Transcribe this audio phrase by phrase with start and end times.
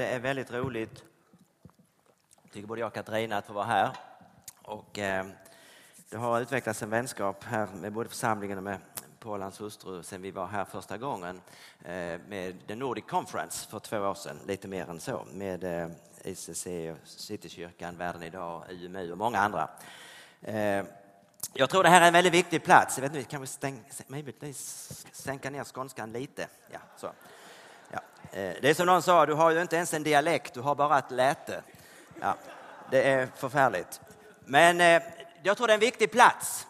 [0.00, 1.04] Det är väldigt roligt,
[2.52, 3.90] tycker både jag och Katarina, att få vara här.
[4.62, 5.26] Och, eh,
[6.08, 8.78] det har utvecklats en vänskap här med både församlingen och med
[9.18, 11.40] Paulans hustru, sen vi var här första gången
[11.84, 15.88] eh, med The Nordic Conference för två år sedan, lite mer än så, med eh,
[16.24, 16.66] ICC,
[17.04, 19.70] Citykyrkan, Världen idag, UMU och många andra.
[20.42, 20.84] Eh,
[21.52, 22.98] jag tror det här är en väldigt viktig plats.
[22.98, 23.84] Jag vet inte, kan vi stäng,
[25.12, 26.48] sänka ner skånskan lite?
[26.70, 27.12] Ja, så.
[27.90, 28.00] Ja.
[28.32, 30.74] Eh, det är som någon sa, du har ju inte ens en dialekt, du har
[30.74, 31.62] bara ett läte.
[32.20, 32.34] Ja,
[32.90, 34.00] det är förfärligt.
[34.44, 35.02] Men eh,
[35.42, 36.66] jag tror det är en viktig plats.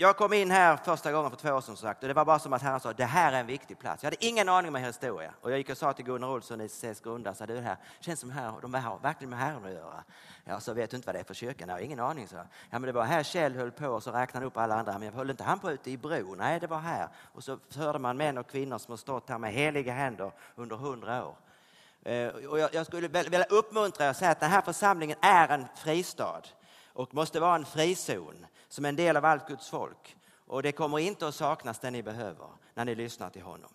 [0.00, 2.38] Jag kom in här första gången för två år sedan sagt, och det var bara
[2.38, 4.02] som att Herren sa det här är en viktig plats.
[4.02, 5.34] Jag hade ingen aning om er historia.
[5.40, 8.20] Och jag gick och sa till Gunnar Olsson, i ICCs Sa så det här känns
[8.20, 10.04] som här, de har verkligen med Herren att göra.
[10.44, 11.64] Ja, så vet du inte vad det är för kyrka?
[11.66, 12.28] Jag har ingen aning.
[12.28, 12.36] Så.
[12.36, 14.92] Ja, men det var här Kjell höll på och så räknade han upp alla andra.
[14.92, 16.34] Men jag höll inte han på ute i bro?
[16.34, 17.08] Nej, det var här.
[17.32, 20.76] Och så hörde man män och kvinnor som har stått här med heliga händer under
[20.76, 21.34] hundra år.
[22.02, 25.66] Eh, och jag skulle vilja uppmuntra er och säga att den här församlingen är en
[25.76, 26.42] fristad
[26.92, 30.16] och måste vara en frizon som en del av allt Guds folk.
[30.46, 33.70] Och det kommer inte att saknas det ni behöver när ni lyssnar till honom.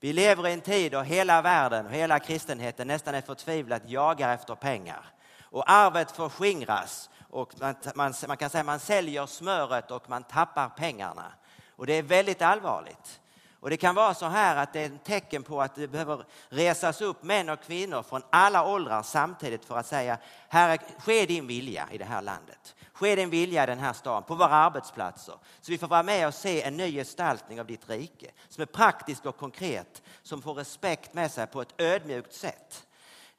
[0.00, 4.34] Vi lever i en tid då hela världen och hela kristenheten nästan är förtvivlat jagar
[4.34, 5.06] efter pengar.
[5.40, 10.68] Och arvet förskingras och man, man, man kan säga man säljer smöret och man tappar
[10.68, 11.32] pengarna.
[11.76, 13.20] Och det är väldigt allvarligt.
[13.60, 16.24] Och det kan vara så här att det är ett tecken på att det behöver
[16.48, 21.46] resas upp män och kvinnor från alla åldrar samtidigt för att säga, Herre, ske din
[21.46, 22.74] vilja i det här landet.
[23.02, 25.34] Ske din vilja i den här staden, på våra arbetsplatser.
[25.60, 28.66] Så vi får vara med och se en ny gestaltning av ditt rike som är
[28.66, 32.86] praktisk och konkret, som får respekt med sig på ett ödmjukt sätt.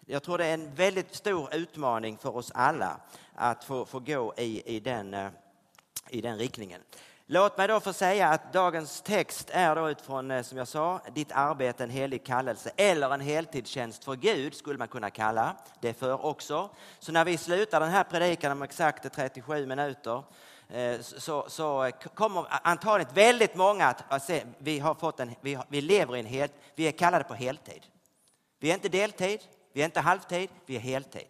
[0.06, 3.00] Jag tror det är en väldigt stor utmaning för oss alla
[3.36, 5.30] att få, få gå i, i, den, eh,
[6.10, 6.82] i den riktningen.
[7.34, 11.02] Låt mig då få säga att dagens text är då utifrån, eh, som jag sa,
[11.14, 15.94] ditt arbete en helig kallelse eller en heltidstjänst för Gud skulle man kunna kalla det
[15.94, 16.70] för också.
[17.00, 20.24] Så när vi slutar den här predikan om exakt 37 minuter
[20.70, 25.58] eh, så, så eh, kommer antagligen väldigt många att se, vi, har fått en, vi,
[25.68, 27.86] vi lever i en helt, vi är kallade på heltid.
[28.60, 29.40] Vi är inte deltid,
[29.74, 31.28] vi är inte halvtid, vi är heltid.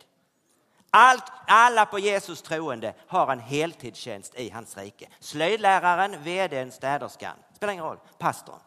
[0.95, 5.07] Allt, alla på Jesus troende har en heltidstjänst i hans rike.
[5.19, 8.59] Slöjdläraren, vdn, städerskan, spelar ingen roll, pastorn.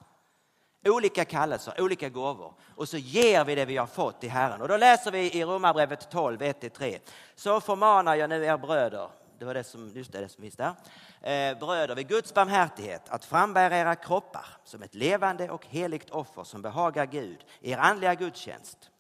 [0.87, 2.55] Olika kallelser, olika gåvor.
[2.75, 4.63] Och så ger vi det vi har fått till Herren.
[4.63, 6.99] Och då läser vi i Romarbrevet 12, 1-3.
[7.35, 9.09] Så förmanar jag nu er bröder,
[9.39, 10.75] det var det som, just det, det som finns där.
[11.21, 16.45] Eh, bröder, vid Guds barmhärtighet att frambära era kroppar som ett levande och heligt offer
[16.45, 18.91] som behagar Gud, er andliga gudstjänst.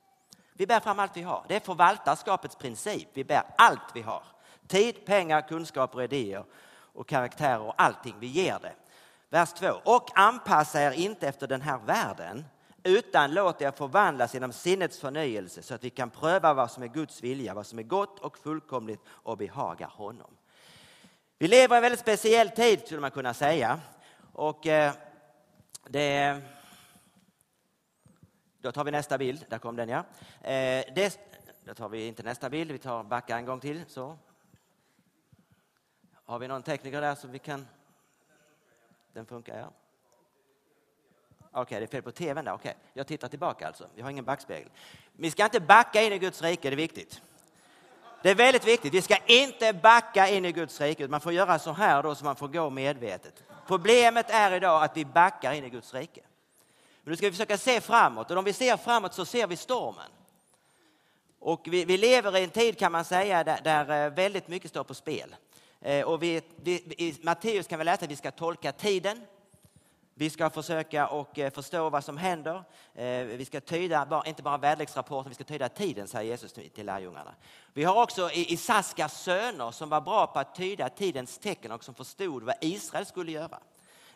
[0.56, 1.44] Vi bär fram allt vi har.
[1.48, 3.08] Det är förvaltarskapets princip.
[3.12, 4.22] Vi bär allt vi har.
[4.66, 8.14] Tid, pengar, kunskaper, idéer och karaktärer och allting.
[8.18, 8.72] Vi ger det.
[9.28, 9.66] Vers 2.
[9.84, 12.44] Och anpassa er inte efter den här världen
[12.82, 16.86] utan låt er förvandlas genom sinnets förnyelse så att vi kan pröva vad som är
[16.86, 20.30] Guds vilja, vad som är gott och fullkomligt och behagar honom.
[21.38, 23.80] Vi lever i en väldigt speciell tid skulle man kunna säga.
[24.32, 24.92] Och eh,
[25.88, 26.40] det
[28.60, 29.44] då tar vi nästa bild.
[29.48, 29.98] Där kom den ja.
[30.40, 31.20] Eh, det,
[31.64, 33.84] då tar vi inte nästa bild, vi tar backa en gång till.
[33.88, 34.18] Så.
[36.24, 37.66] Har vi någon tekniker där som vi kan...
[39.12, 39.70] Den funkar ja.
[41.50, 42.52] Okej, okay, det är fel på tvn där.
[42.52, 42.82] Okej, okay.
[42.92, 43.88] jag tittar tillbaka alltså.
[43.94, 44.68] Vi har ingen backspegel.
[45.12, 47.22] Vi ska inte backa in i Guds rike, det är viktigt.
[48.22, 48.94] Det är väldigt viktigt.
[48.94, 51.08] Vi ska inte backa in i Guds rike.
[51.08, 53.44] Man får göra så här då så man får gå medvetet.
[53.66, 56.20] Problemet är idag att vi backar in i Guds rike.
[57.06, 59.56] Men nu ska vi försöka se framåt och om vi ser framåt så ser vi
[59.56, 60.10] stormen.
[61.38, 64.70] Och vi, vi lever i en tid kan man säga där, där eh, väldigt mycket
[64.70, 65.36] står på spel.
[65.80, 69.20] Eh, och vi, vi, I Matteus kan vi läsa att vi ska tolka tiden.
[70.14, 72.64] Vi ska försöka och eh, förstå vad som händer.
[73.36, 77.34] Vi ska tyda, inte bara väderleksrapporten, vi ska tyda tiden, säger Jesus till lärjungarna.
[77.72, 81.94] Vi har också Isaskas söner som var bra på att tyda tidens tecken och som
[81.94, 83.58] förstod vad Israel skulle göra.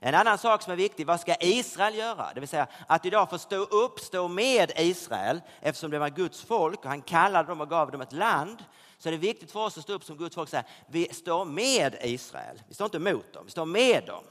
[0.03, 2.31] En annan sak som är viktig, vad ska Israel göra?
[2.35, 6.43] Det vill säga att idag få stå upp, stå med Israel eftersom det var Guds
[6.43, 8.65] folk och han kallade dem och gav dem ett land.
[8.99, 11.09] Så är det viktigt för oss att stå upp som Guds folk och säga, vi
[11.15, 12.63] står med Israel.
[12.69, 14.25] Vi står inte mot dem, vi står med dem.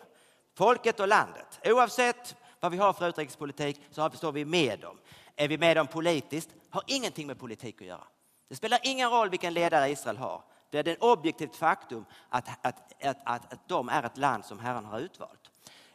[0.57, 1.59] Folket och landet.
[1.65, 4.97] Oavsett vad vi har för utrikespolitik så står vi med dem.
[5.35, 6.49] Är vi med dem politiskt?
[6.69, 8.07] Har ingenting med politik att göra.
[8.49, 10.44] Det spelar ingen roll vilken ledare Israel har.
[10.69, 14.59] Det är ett objektivt faktum att, att, att, att, att de är ett land som
[14.59, 15.48] Herren har utvalt.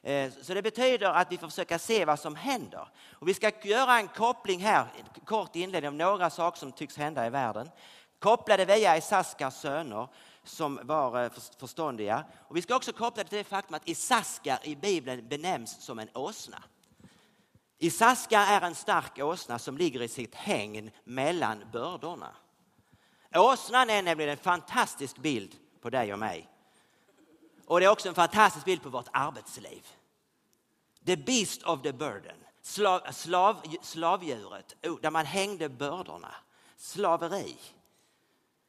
[0.04, 2.88] Eh, så det betyder att vi får försöka se vad som händer.
[3.12, 6.96] Och vi ska göra en koppling här, en kort inledning om några saker som tycks
[6.96, 7.70] hända i världen.
[8.18, 10.08] Kopplade via Isaskars söner
[10.42, 12.24] som var eh, förståndiga.
[12.48, 15.98] Och vi ska också koppla det till det faktum att Isaskar i Bibeln benämns som
[15.98, 16.62] en åsna.
[17.78, 22.36] Isaska är en stark åsna som ligger i sitt hägn mellan bördorna.
[23.34, 26.48] Åsnan är nämligen en fantastisk bild på dig och mig.
[27.66, 29.87] Och det är också en fantastisk bild på vårt arbetsliv.
[31.06, 36.34] The beast of the burden, slav, slav, slavdjuret där man hängde bördorna.
[36.76, 37.56] Slaveri.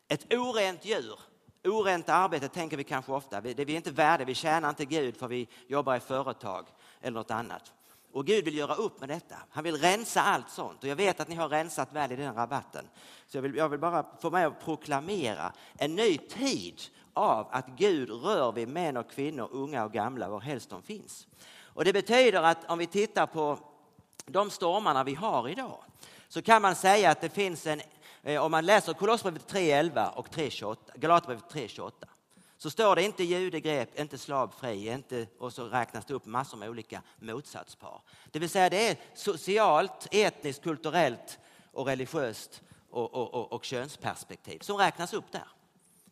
[0.07, 1.19] Ett orent djur,
[1.63, 3.41] orent arbete tänker vi kanske ofta.
[3.41, 6.65] Det är inte värda, vi tjänar inte Gud för vi jobbar i företag
[7.01, 7.73] eller något annat.
[8.11, 9.35] Och Gud vill göra upp med detta.
[9.49, 10.83] Han vill rensa allt sånt.
[10.83, 12.89] Och jag vet att ni har rensat väl i den rabatten.
[13.27, 16.81] Så jag vill, jag vill bara få med att proklamera en ny tid
[17.15, 21.27] av att Gud rör vid män och kvinnor, unga och gamla, var helst de finns.
[21.63, 23.59] Och det betyder att om vi tittar på
[24.25, 25.83] de stormarna vi har idag
[26.27, 27.81] så kan man säga att det finns en,
[28.23, 31.91] eh, om man läser Kolosserbrevet 3.11 och 3.28, Galaterbrevet 3.28
[32.57, 36.69] så står det inte judegrepp, inte slavfri, inte, och så räknas det upp massor med
[36.69, 38.01] olika motsatspar.
[38.31, 41.39] Det vill säga det är socialt, etniskt, kulturellt
[41.71, 45.47] och religiöst och, och, och, och könsperspektiv som räknas upp där.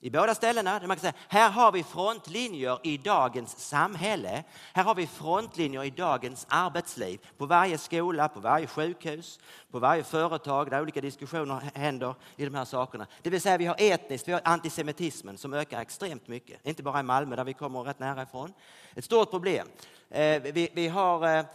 [0.03, 4.43] I båda ställena, man kan säga, här har vi frontlinjer i dagens samhälle.
[4.73, 7.19] Här har vi frontlinjer i dagens arbetsliv.
[7.37, 9.39] På varje skola, på varje sjukhus,
[9.71, 13.07] på varje företag där olika diskussioner händer i de här sakerna.
[13.21, 16.67] Det vill säga vi har etniskt, vi har antisemitismen som ökar extremt mycket.
[16.67, 18.53] Inte bara i Malmö där vi kommer rätt nära ifrån.
[18.95, 19.67] Ett stort problem.
[20.09, 20.41] Eh,
[20.73, 21.45] vi, har eh,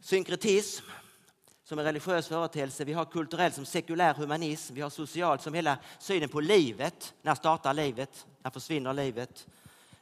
[0.00, 0.84] synkretism,
[1.72, 5.78] som en religiös företeelse, vi har kulturell som sekulär humanism, vi har socialt som hela
[5.98, 7.14] synen på livet.
[7.22, 8.26] När startar livet?
[8.42, 9.46] När försvinner livet?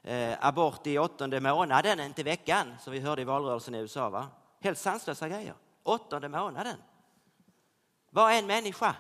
[0.02, 4.11] Eh, abort i åttonde månaden, inte veckan, som vi hörde i valrörelsen i USA.
[4.11, 4.28] Va?
[4.61, 5.55] Helt sanslösa grejer.
[5.82, 6.76] Åttonde månaden.
[8.11, 8.96] Var en människa.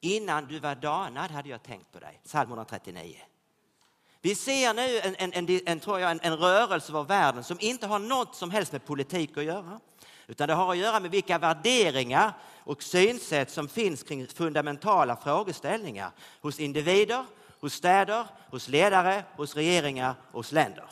[0.00, 2.20] Innan du var danad hade jag tänkt på dig.
[2.24, 3.16] Psalm 139.
[4.20, 7.56] Vi ser nu en, en, en, en, tror jag, en, en rörelse över världen som
[7.60, 9.80] inte har något som helst med politik att göra.
[10.26, 12.32] Utan det har att göra med vilka värderingar
[12.64, 16.10] och synsätt som finns kring fundamentala frågeställningar
[16.40, 17.24] hos individer,
[17.60, 20.84] hos städer, hos ledare, hos regeringar och hos länder.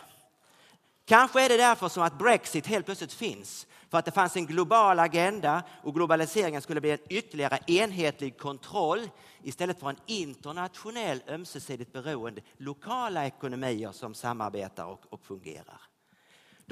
[1.05, 3.67] Kanske är det därför som att Brexit helt plötsligt finns.
[3.91, 9.09] För att det fanns en global agenda och globaliseringen skulle bli en ytterligare enhetlig kontroll
[9.43, 15.92] istället för en internationell ömsesidigt beroende lokala ekonomier som samarbetar och, och fungerar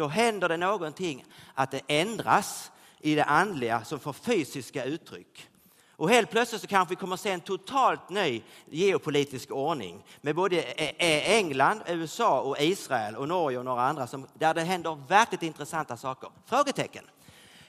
[0.00, 1.24] då händer det någonting
[1.54, 2.70] att det ändras
[3.00, 5.48] i det andliga som får fysiska uttryck.
[5.90, 10.34] Och helt plötsligt så kanske vi kommer att se en totalt ny geopolitisk ordning med
[10.34, 14.62] både e-, e-, England, USA och Israel och Norge och några andra som, där det
[14.62, 16.30] händer verkligt intressanta saker.
[16.46, 17.04] Frågetecken.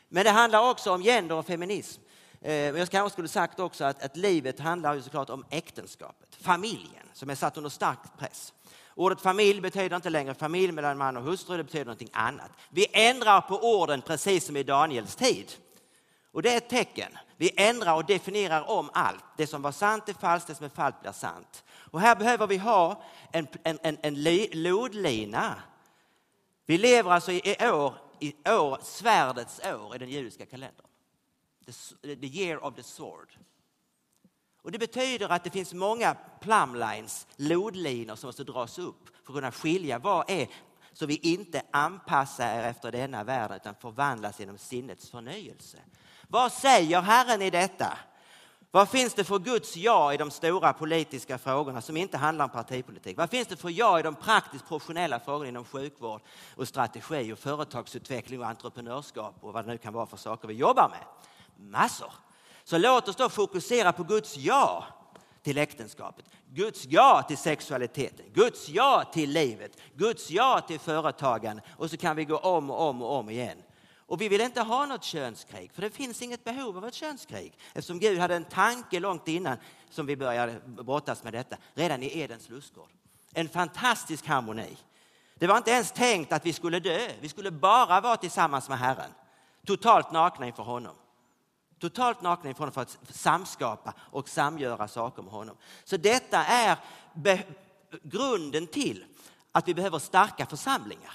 [0.10, 2.02] Men det handlar också om gender och feminism.
[2.42, 7.06] Eh, jag kanske skulle sagt också att, att livet handlar ju såklart om äktenskapet, familjen
[7.14, 8.54] som är satt under stark press.
[9.02, 12.52] Ordet familj betyder inte längre familj mellan man och hustru, det betyder någonting annat.
[12.70, 15.52] Vi ändrar på orden precis som i Daniels tid.
[16.32, 17.18] Och det är ett tecken.
[17.38, 19.24] Vi ändrar och definierar om allt.
[19.38, 21.64] Det som var sant är falskt, det som är falskt blir sant.
[21.92, 25.56] Och här behöver vi ha en, en, en, en lodlina.
[26.66, 30.88] Vi lever alltså i år, i år, svärdets år i den judiska kalendern.
[32.02, 33.28] The, the year of the sword.
[34.62, 39.36] Och det betyder att det finns många plumlines, lodlinor som måste dras upp för att
[39.36, 40.48] kunna skilja vad är
[40.94, 45.78] så vi inte anpassar er efter denna värld utan förvandlas genom sinnets förnyelse.
[46.28, 47.98] Vad säger Herren i detta?
[48.74, 52.52] Vad finns det för Guds ja i de stora politiska frågorna som inte handlar om
[52.52, 53.18] partipolitik?
[53.18, 56.22] Vad finns det för ja i de praktiskt professionella frågorna inom sjukvård
[56.56, 60.54] och strategi och företagsutveckling och entreprenörskap och vad det nu kan vara för saker vi
[60.54, 61.00] jobbar med?
[61.72, 62.14] Massor.
[62.64, 64.86] Så låt oss då fokusera på Guds ja
[65.44, 71.90] till äktenskapet, Guds ja till sexualiteten, Guds ja till livet, Guds ja till företagen och
[71.90, 73.58] så kan vi gå om och om och om igen.
[73.96, 77.58] Och vi vill inte ha något könskrig, för det finns inget behov av ett könskrig
[77.74, 79.58] eftersom Gud hade en tanke långt innan
[79.90, 82.90] som vi började brottas med detta, redan i Edens lustgård.
[83.34, 84.78] En fantastisk harmoni.
[85.36, 88.80] Det var inte ens tänkt att vi skulle dö, vi skulle bara vara tillsammans med
[88.80, 89.12] Herren,
[89.66, 90.96] totalt nakna inför honom.
[91.82, 95.58] Totalt nakna inför honom för att samskapa och samgöra saker med honom.
[95.84, 96.78] Så detta är
[98.04, 99.06] grunden till
[99.52, 101.14] att vi behöver starka församlingar.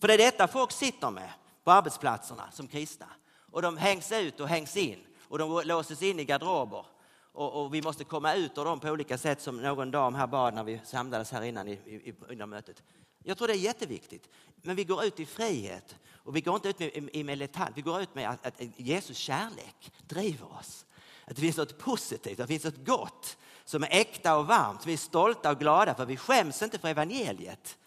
[0.00, 1.32] För det är detta folk sitter med
[1.64, 3.06] på arbetsplatserna som kristna.
[3.52, 6.86] Och de hängs ut och hängs in och de låses in i garderober.
[7.32, 10.26] Och, och vi måste komma ut ur dem på olika sätt som någon dam här
[10.26, 12.82] bad när vi samlades här innan i, i, i mötet.
[13.24, 14.28] Jag tror det är jätteviktigt.
[14.62, 17.70] Men vi går ut i frihet och vi går inte ut med, i militant.
[17.74, 20.86] Vi går ut med att, att Jesus kärlek driver oss.
[21.24, 24.86] Att det finns något positivt, att det finns något gott som är äkta och varmt.
[24.86, 27.78] Vi är stolta och glada för vi skäms inte för evangeliet.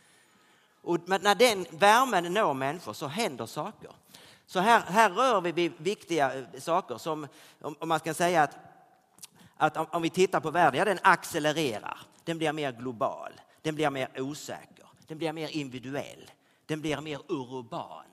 [0.82, 3.92] Och när den värmen når människor så händer saker.
[4.46, 7.28] Så här, här rör vi vid viktiga eh, saker som
[7.62, 8.58] om, man ska säga att,
[9.63, 11.98] att om vi tittar på världen, ja den accelererar.
[12.24, 16.32] Den blir mer global, den blir mer osäker, den blir mer individuell,
[16.65, 18.05] den blir mer urban,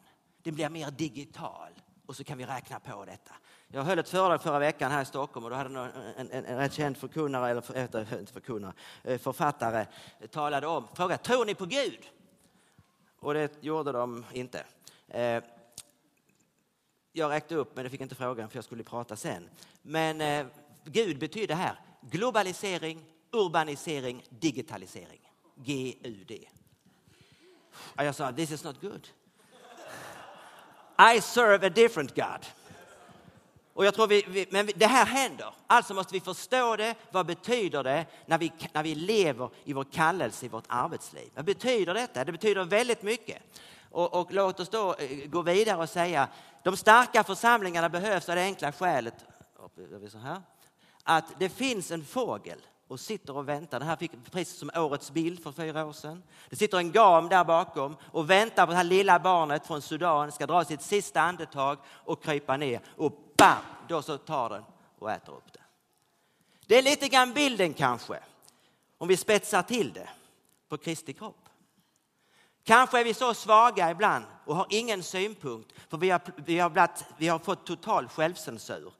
[0.42, 1.70] den blir mer digital.
[2.06, 3.34] Och så kan vi räkna på detta.
[3.68, 6.56] Jag höll ett föredrag förra veckan här i Stockholm och då hade en, en, en,
[6.56, 8.72] rätt känd förkunnare, eller för, inte förkunnare,
[9.04, 9.86] eh, författare
[10.30, 12.00] talade om, frågade, tror ni på Gud?
[13.20, 14.64] Och det gjorde de inte.
[15.08, 15.42] Eh,
[17.12, 19.48] jag räckte upp, men det fick inte frågan för jag skulle prata sen.
[19.82, 20.46] Men eh,
[20.84, 25.20] Gud betyder här globalisering, urbanisering, digitalisering.
[25.54, 26.48] G-U-D.
[27.96, 29.08] Jag sa, this is not good.
[31.14, 32.46] I serve a different God.
[33.74, 35.54] Och jag tror vi, vi, men det här händer.
[35.66, 36.94] Alltså måste vi förstå det.
[37.10, 41.30] Vad betyder det när vi, när vi lever i vår kallelse i vårt arbetsliv?
[41.34, 42.24] Vad betyder detta?
[42.24, 43.42] Det betyder väldigt mycket.
[43.90, 46.28] Och, och låt oss då eh, gå vidare och säga
[46.62, 49.14] de starka församlingarna behövs av det enkla skälet
[50.10, 50.42] så här,
[51.04, 53.80] att det finns en fågel och sitter och väntar.
[53.80, 56.22] Det här fick precis som årets bild för fyra år sedan.
[56.48, 60.32] Det sitter en gam där bakom och väntar på det här lilla barnet från Sudan
[60.32, 64.64] ska dra sitt sista andetag och krypa ner och bam, då så tar den
[64.98, 65.60] och äter upp det.
[66.66, 68.18] Det är lite grann bilden kanske,
[68.98, 70.08] om vi spetsar till det,
[70.68, 71.48] på Kristi kropp.
[72.64, 76.70] Kanske är vi så svaga ibland och har ingen synpunkt för vi har, vi har,
[76.70, 78.92] blatt, vi har fått total självcensur.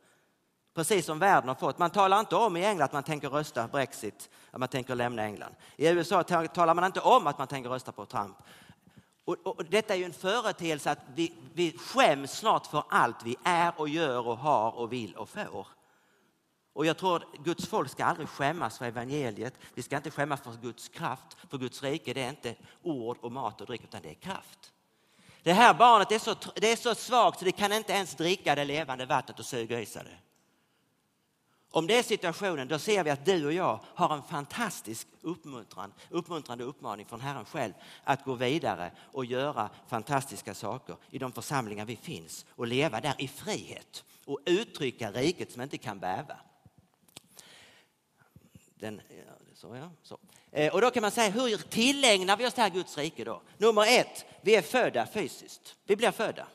[0.75, 1.79] Precis som världen har fått.
[1.79, 5.23] Man talar inte om i England att man tänker rösta Brexit, att man tänker lämna
[5.23, 5.55] England.
[5.77, 8.37] I USA talar man inte om att man tänker rösta på Trump.
[9.25, 13.37] Och, och, detta är ju en företeelse att vi, vi skäms snart för allt vi
[13.45, 15.67] är och gör och har och vill och får.
[16.73, 19.55] Och jag tror att Guds folk ska aldrig skämmas för evangeliet.
[19.75, 21.37] Vi ska inte skämmas för Guds kraft.
[21.51, 24.73] För Guds rike det är inte ord och mat och dryck utan det är kraft.
[25.43, 28.55] Det här barnet är så, det är så svagt så det kan inte ens dricka
[28.55, 30.30] det levande vattnet och suga i sig det.
[31.73, 35.93] Om det är situationen, då ser vi att du och jag har en fantastisk uppmuntran,
[36.11, 37.73] uppmuntrande uppmaning från Herren själv
[38.05, 43.15] att gå vidare och göra fantastiska saker i de församlingar vi finns och leva där
[43.19, 46.37] i frihet och uttrycka riket som inte kan bäva.
[48.75, 49.01] Den,
[49.55, 50.19] så ja, så.
[50.73, 53.43] Och då kan man säga, hur tillägnar vi oss det här Guds rike då?
[53.59, 55.77] Nummer ett, vi är födda fysiskt.
[55.85, 56.47] Vi blir födda.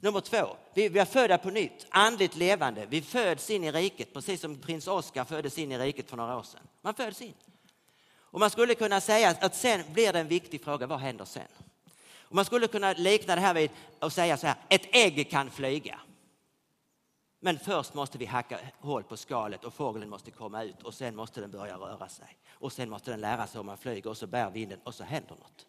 [0.00, 2.86] Nummer två, vi, vi är födda på nytt, andligt levande.
[2.86, 6.38] Vi föds in i riket, precis som prins Oscar föddes in i riket för några
[6.38, 6.60] år sedan.
[6.82, 7.34] Man föds in.
[8.18, 11.42] Och man skulle kunna säga att sen blir det en viktig fråga, vad händer sen?
[12.28, 15.50] Och man skulle kunna likna det här vid att säga så här, ett ägg kan
[15.50, 16.00] flyga.
[17.40, 21.16] Men först måste vi hacka hål på skalet och fågeln måste komma ut och sen
[21.16, 22.38] måste den börja röra sig.
[22.50, 25.04] Och sen måste den lära sig hur man flyger och så bär vinden och så
[25.04, 25.66] händer något.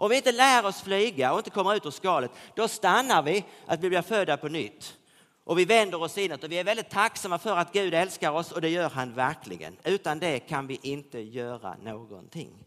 [0.00, 3.44] Om vi inte lär oss flyga och inte kommer ut ur skalet, då stannar vi
[3.66, 4.98] att vi blir födda på nytt.
[5.44, 8.52] Och vi vänder oss inåt och vi är väldigt tacksamma för att Gud älskar oss
[8.52, 9.76] och det gör han verkligen.
[9.84, 12.64] Utan det kan vi inte göra någonting.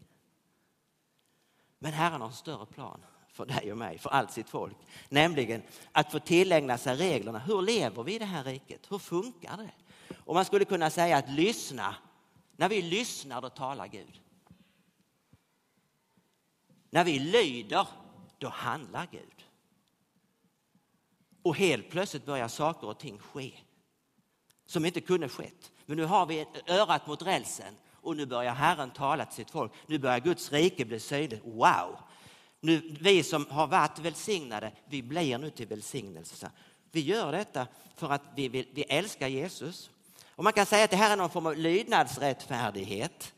[1.78, 3.00] Men Herren har en större plan
[3.32, 4.76] för dig och mig, för allt sitt folk.
[5.08, 5.62] Nämligen
[5.92, 7.38] att få tillägna sig reglerna.
[7.38, 8.80] Hur lever vi i det här riket?
[8.88, 9.70] Hur funkar det?
[10.16, 11.94] Och man skulle kunna säga att lyssna.
[12.56, 14.20] När vi lyssnar då talar Gud.
[16.94, 17.86] När vi lyder
[18.38, 19.44] då handlar Gud.
[21.42, 23.52] Och helt plötsligt börjar saker och ting ske
[24.66, 25.72] som inte kunde skett.
[25.86, 29.72] Men nu har vi örat mot rälsen och nu börjar Herren tala till sitt folk.
[29.86, 31.44] Nu börjar Guds rike bli synligt.
[31.44, 31.98] Wow!
[32.60, 36.50] Nu, vi som har varit välsignade, vi blir nu till välsignelse.
[36.92, 39.90] Vi gör detta för att vi, vill, vi älskar Jesus.
[40.28, 43.34] Och man kan säga att det här är någon form av lydnadsrättfärdighet.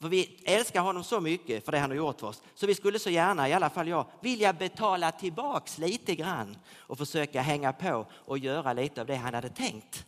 [0.00, 2.42] För, vi älskar honom så mycket för det han har gjort för oss.
[2.54, 6.98] Så vi skulle så gärna, i alla fall jag, vilja betala tillbaks lite grann och
[6.98, 10.06] försöka hänga på och göra lite av det han hade tänkt.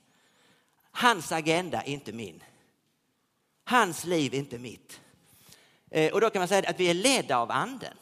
[0.90, 2.42] Hans agenda, inte min.
[3.64, 5.00] Hans liv, inte mitt.
[5.90, 7.94] Eh, och då kan man säga att vi är ledda av anden.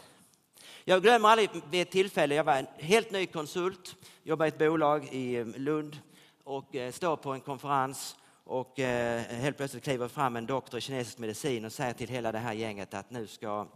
[0.85, 4.59] Jag glömmer aldrig vid ett tillfälle, jag var en helt ny konsult, jobbade i ett
[4.59, 5.99] bolag i eh, Lund
[6.45, 8.17] och eh, står på en konferens
[8.49, 12.33] och eh, helt plötsligt kliver fram en doktor i kinesisk medicin och säger till hela
[12.33, 13.67] det här gänget att nu ska,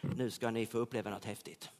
[0.00, 1.70] nu ska ni få uppleva något häftigt.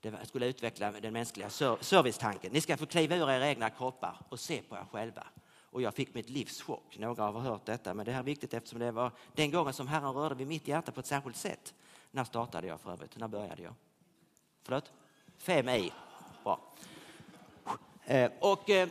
[0.00, 2.52] Det skulle utveckla den mänskliga servicetanken.
[2.52, 5.26] Ni ska få kliva ur era egna kroppar och se på er själva.
[5.70, 6.98] Och jag fick mitt livs chock.
[6.98, 9.88] Några har hört detta, men det här är viktigt eftersom det var den gången som
[9.88, 11.74] Herren rörde vid mitt hjärta på ett särskilt sätt.
[12.10, 13.16] När startade jag för övrigt?
[13.16, 13.74] När började jag?
[14.62, 14.92] Förlåt?
[15.38, 15.92] Fem i.
[16.44, 16.60] Bra.
[18.04, 18.88] Eh, och, eh,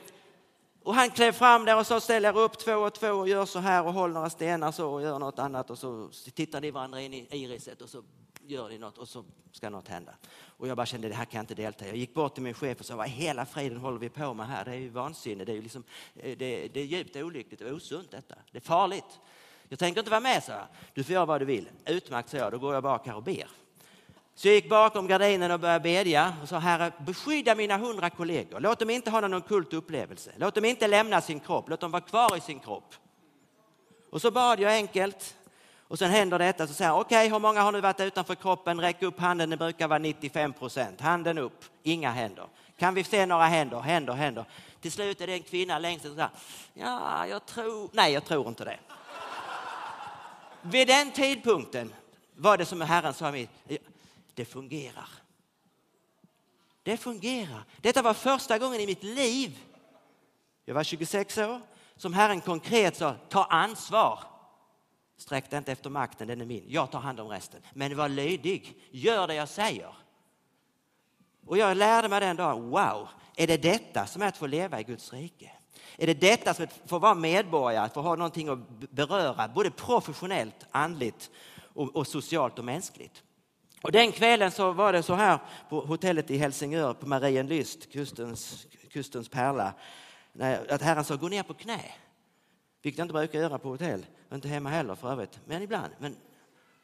[0.84, 3.60] och han klev fram där och ställ er upp två och två och gör så
[3.60, 7.02] här och håll några stenar så och gör något annat och så tittar ni varandra
[7.02, 8.04] in i iriset och så
[8.48, 10.16] gör ni något och så ska något hända.
[10.46, 11.88] Och jag bara kände det här kan jag inte delta i.
[11.88, 14.48] Jag gick bort till min chef och sa vad hela friden håller vi på med
[14.48, 14.66] här?
[14.66, 15.46] Det är ju vansinne.
[15.46, 15.84] Det är, ju liksom,
[16.16, 18.36] eh, det, det är djupt olyckligt och osunt detta.
[18.52, 19.20] Det är farligt.
[19.70, 20.68] Jag tänker inte vara med, så jag.
[20.94, 21.70] Du får göra vad du vill.
[21.86, 22.52] Utmärkt, så jag.
[22.52, 23.48] Då går jag bak här och ber.
[24.36, 28.60] Så jag gick bakom gardinen och började bedja och sa Herre, beskydda mina hundra kollegor.
[28.60, 30.32] Låt dem inte ha någon kult upplevelse.
[30.38, 31.70] Låt dem inte lämna sin kropp.
[31.70, 32.96] Låt dem vara kvar i sin kropp.
[34.10, 35.36] Och så bad jag enkelt.
[35.88, 38.82] Och sen händer detta, så säger okej, okay, hur många har nu varit utanför kroppen?
[38.82, 41.02] Räck upp handen, det brukar vara 95 procent.
[41.02, 42.46] Handen upp, inga händer.
[42.78, 43.80] Kan vi se några händer?
[43.80, 44.46] Händer, händer.
[44.82, 46.12] Till slut är det en kvinna längst och
[46.74, 48.80] ja, jag tror, nej, jag tror inte det.
[50.62, 51.94] Vid den tidpunkten
[52.36, 53.32] var det som Herren sa
[54.34, 55.10] det fungerar.
[56.84, 57.66] Det fungerar.
[57.82, 59.60] Detta var första gången i mitt liv,
[60.66, 61.62] jag var 26 år,
[61.96, 64.20] som Herren konkret sa, ta ansvar.
[65.18, 66.66] Sträck dig inte efter makten, den är min.
[66.68, 67.62] Jag tar hand om resten.
[67.74, 69.96] Men var lydig, gör det jag säger.
[71.46, 74.80] Och jag lärde mig den dagen, wow, är det detta som är att få leva
[74.80, 75.52] i Guds rike?
[75.98, 79.48] Är det detta som är att få vara medborgare, att få ha någonting att beröra,
[79.48, 81.32] både professionellt, andligt
[81.74, 83.24] och, och socialt och mänskligt?
[83.84, 88.68] Och den kvällen så var det så här på hotellet i Helsingör på Marienlyst, kustens,
[88.92, 89.74] kustens pärla,
[90.70, 91.82] att Herren sa gå ner på knä.
[92.82, 95.94] Vilket jag inte brukar göra på hotell, inte hemma heller för övrigt, men ibland.
[96.00, 96.16] Men,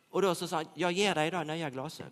[0.10, 2.12] och då så sa han, jag ger dig idag nya glasögon.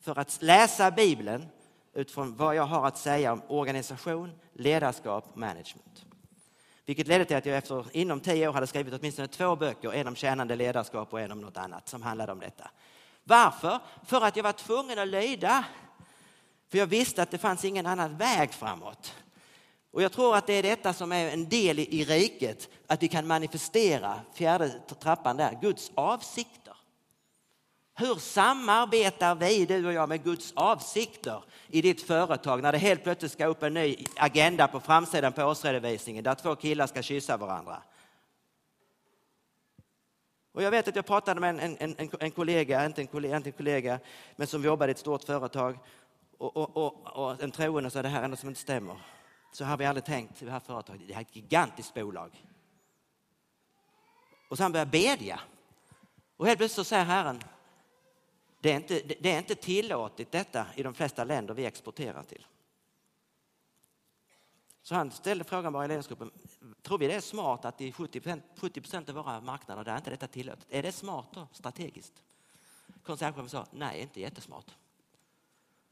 [0.00, 1.46] För att läsa Bibeln
[1.94, 6.06] utifrån vad jag har att säga om organisation, ledarskap och management.
[6.86, 10.08] Vilket ledde till att jag efter, inom tio år hade skrivit åtminstone två böcker, en
[10.08, 12.70] om tjänande ledarskap och en om något annat som handlade om detta.
[13.24, 13.80] Varför?
[14.04, 15.64] För att jag var tvungen att lyda.
[16.70, 19.14] För jag visste att det fanns ingen annan väg framåt.
[19.92, 23.08] Och jag tror att det är detta som är en del i riket, att vi
[23.08, 24.68] kan manifestera, fjärde
[25.00, 26.76] trappan där, Guds avsikter.
[27.96, 33.02] Hur samarbetar vi, du och jag, med Guds avsikter i ditt företag när det helt
[33.04, 37.36] plötsligt ska upp en ny agenda på framsidan på årsredovisningen där två killar ska kyssa
[37.36, 37.82] varandra?
[40.54, 43.36] Och jag vet att jag pratade med en, en, en, en kollega, inte en kollega,
[43.36, 44.00] inte en kollega,
[44.36, 45.78] men som jobbade i ett stort företag
[46.38, 48.96] och, och, och, och en troende sa det här är något som inte stämmer.
[49.52, 51.08] Så har vi aldrig tänkt i det här företaget.
[51.08, 52.44] Det här är ett gigantiskt bolag.
[54.50, 55.40] Och så han börjar bedja.
[56.36, 57.42] Och helt plötsligt så säger Herren,
[58.60, 62.46] det är, inte, det är inte tillåtet detta i de flesta länder vi exporterar till.
[64.84, 66.30] Så han ställde frågan bara i ledningsgruppen,
[66.82, 70.26] tror vi det är smart att i 70 procent av våra marknader där inte detta
[70.26, 70.66] tillåtet?
[70.68, 72.22] Är det smart då, strategiskt?
[73.02, 74.70] Koncernchefen sa, nej, inte jättesmart.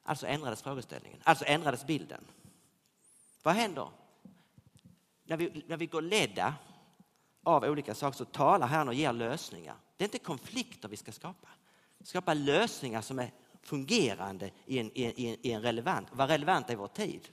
[0.03, 2.25] Alltså ändrades frågeställningen, alltså ändrades bilden.
[3.43, 3.89] Vad händer?
[5.25, 6.55] När vi, när vi går ledda
[7.43, 9.77] av olika saker så talar Herren och ger lösningar.
[9.97, 11.49] Det är inte konflikter vi ska skapa.
[12.01, 13.31] Skapa lösningar som är
[13.63, 17.29] fungerande i en, i en, i en relevant, var relevanta i vår tid.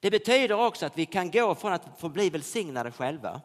[0.00, 3.40] Det betyder också att vi kan gå från att få bli välsignade själva,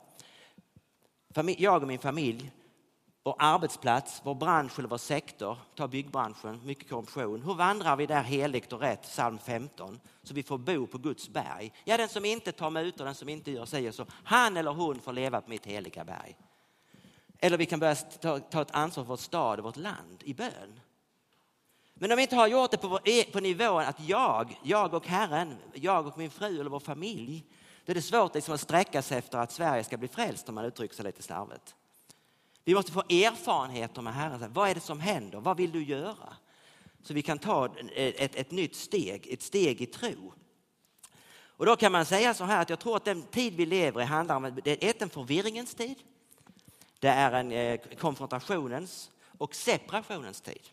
[1.58, 2.52] jag och min familj,
[3.24, 7.42] vår arbetsplats, vår bransch eller vår sektor, ta byggbranschen, mycket korruption.
[7.42, 11.30] Hur vandrar vi där heligt och rätt, psalm 15, så vi får bo på Guds
[11.30, 11.74] berg?
[11.84, 14.72] Ja, den som inte tar ut och den som inte gör sig så, han eller
[14.72, 16.38] hon får leva på mitt heliga berg.
[17.40, 20.34] Eller vi kan börja ta, ta ett ansvar för vår stad och vårt land i
[20.34, 20.80] bön.
[22.04, 25.08] Men om vi inte har gjort det på, e- på nivån att jag, jag och
[25.08, 27.44] Herren, jag och min fru eller vår familj,
[27.86, 30.56] då är det svårt liksom att sträcka sig efter att Sverige ska bli frälst om
[30.56, 31.76] man uttrycker sig lite slarvigt.
[32.64, 34.54] Vi måste få erfarenheter med Herren.
[34.54, 35.40] Vad är det som händer?
[35.40, 36.36] Vad vill du göra?
[37.04, 40.34] Så vi kan ta ett, ett, ett nytt steg, ett steg i tro.
[41.48, 44.02] Och då kan man säga så här att jag tror att den tid vi lever
[44.02, 45.96] i handlar om det är en förvirringens tid.
[47.00, 50.70] Det är en eh, konfrontationens och separationens tid.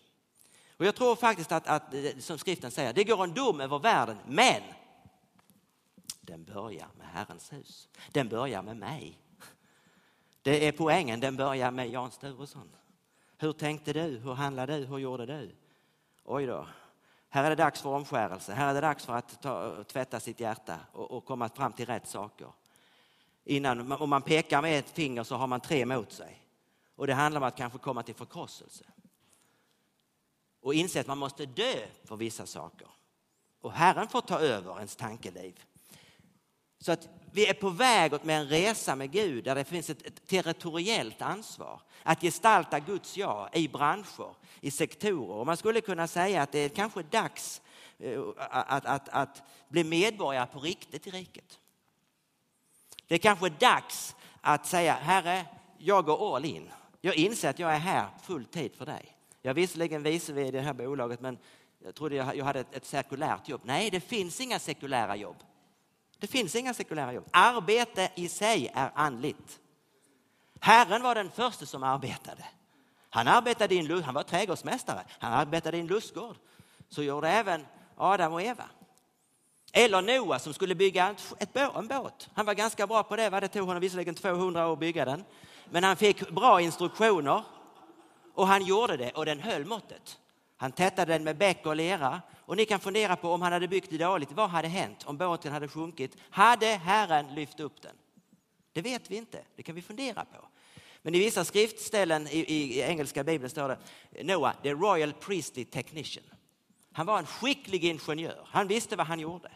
[0.80, 3.78] Och jag tror faktiskt att, att, eh, som skriften säger, det går en dom över
[3.78, 4.62] världen, men
[6.20, 7.88] den börjar med Herrens hus.
[8.12, 9.18] Den börjar med mig.
[10.42, 12.70] Det är poängen, den börjar med Jan Sturesson.
[13.38, 14.00] Hur tänkte du?
[14.00, 14.86] Hur handlade du?
[14.86, 15.50] Hur gjorde du?
[16.24, 16.66] Oj då.
[17.28, 18.52] Här är det dags för omskärelse.
[18.52, 21.86] Här är det dags för att ta, tvätta sitt hjärta och, och komma fram till
[21.86, 22.48] rätt saker.
[23.44, 26.46] Innan, om man pekar med ett finger så har man tre mot sig.
[26.96, 28.84] Och det handlar om att kanske komma till förkrosselse
[30.62, 32.88] och inse att man måste dö för vissa saker.
[33.60, 35.64] Och Herren får ta över ens tankeliv.
[36.80, 39.90] Så att vi är på väg åt med en resa med Gud där det finns
[39.90, 41.80] ett, ett territoriellt ansvar.
[42.02, 45.34] Att gestalta Guds ja i branscher, i sektorer.
[45.34, 47.62] Och man skulle kunna säga att det är kanske dags
[47.98, 51.58] eh, att, att, att bli medborgare på riktigt i riket.
[53.06, 55.46] Det är kanske dags att säga, Herre,
[55.78, 56.70] jag går all in.
[57.00, 59.16] Jag inser att jag är här full tid för dig.
[59.42, 61.38] Jag är visserligen vice vd i det här bolaget men
[61.84, 63.60] jag trodde jag hade ett, ett sekulärt jobb.
[63.64, 65.36] Nej, det finns inga sekulära jobb.
[66.18, 67.28] Det finns inga sekulära jobb.
[67.30, 69.60] Arbete i sig är andligt.
[70.60, 72.44] Herren var den första som arbetade.
[73.10, 76.36] Han arbetade i en, han var trädgårdsmästare, han arbetade i en lustgård.
[76.88, 78.64] Så gjorde även Adam och Eva.
[79.72, 82.28] Eller Noa som skulle bygga ett, en båt.
[82.34, 83.30] Han var ganska bra på det.
[83.30, 85.24] Det tog honom visserligen 200 år att bygga den.
[85.70, 87.42] Men han fick bra instruktioner
[88.34, 90.18] och han gjorde det och den höll måttet.
[90.56, 93.68] Han tättade den med bäck och lera och ni kan fundera på om han hade
[93.68, 94.32] byggt det dåligt.
[94.32, 96.16] Vad hade hänt om båten hade sjunkit?
[96.30, 97.96] Hade Herren lyft upp den?
[98.72, 99.44] Det vet vi inte.
[99.56, 100.48] Det kan vi fundera på.
[101.02, 103.78] Men i vissa skriftställen i, i engelska bibeln står det
[104.24, 106.24] Noah, the royal priestly technician.
[106.92, 108.46] Han var en skicklig ingenjör.
[108.46, 109.50] Han visste vad han gjorde.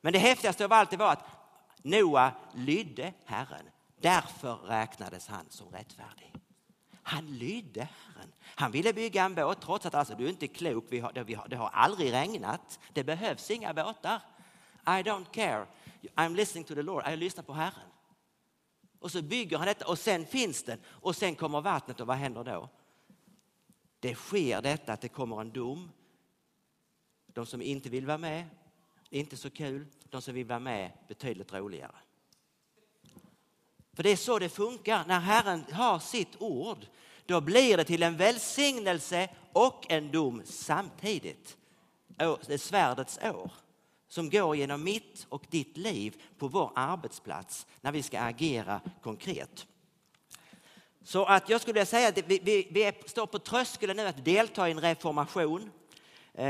[0.00, 1.24] Men det häftigaste av allt var att
[1.82, 3.66] Noah lydde Herren.
[4.00, 6.41] Därför räknades han som rättfärdig.
[7.02, 8.32] Han lydde Herren.
[8.44, 11.34] Han ville bygga en båt trots att alltså, du är inte klok, vi har, vi
[11.34, 12.80] har, det har aldrig regnat.
[12.92, 14.20] Det behövs inga båtar.
[14.86, 15.66] I don't care.
[16.14, 17.02] I'm listening to the Lord.
[17.06, 17.90] Jag lyssnar på Herren.
[18.98, 22.16] Och så bygger han detta och sen finns den och sen kommer vattnet och vad
[22.16, 22.68] händer då?
[24.00, 25.90] Det sker detta att det kommer en dom.
[27.26, 28.48] De som inte vill vara med,
[29.10, 29.86] inte så kul.
[30.04, 31.96] De som vill vara med, betydligt roligare.
[33.94, 35.04] För det är så det funkar.
[35.06, 36.86] När Herren har sitt ord,
[37.26, 41.56] då blir det till en välsignelse och en dom samtidigt.
[42.16, 43.50] Det är svärdets år
[44.08, 49.66] som går genom mitt och ditt liv på vår arbetsplats när vi ska agera konkret.
[51.04, 54.24] Så att jag skulle vilja säga att vi, vi, vi står på tröskeln nu att
[54.24, 55.70] delta i en reformation
[56.34, 56.44] eh,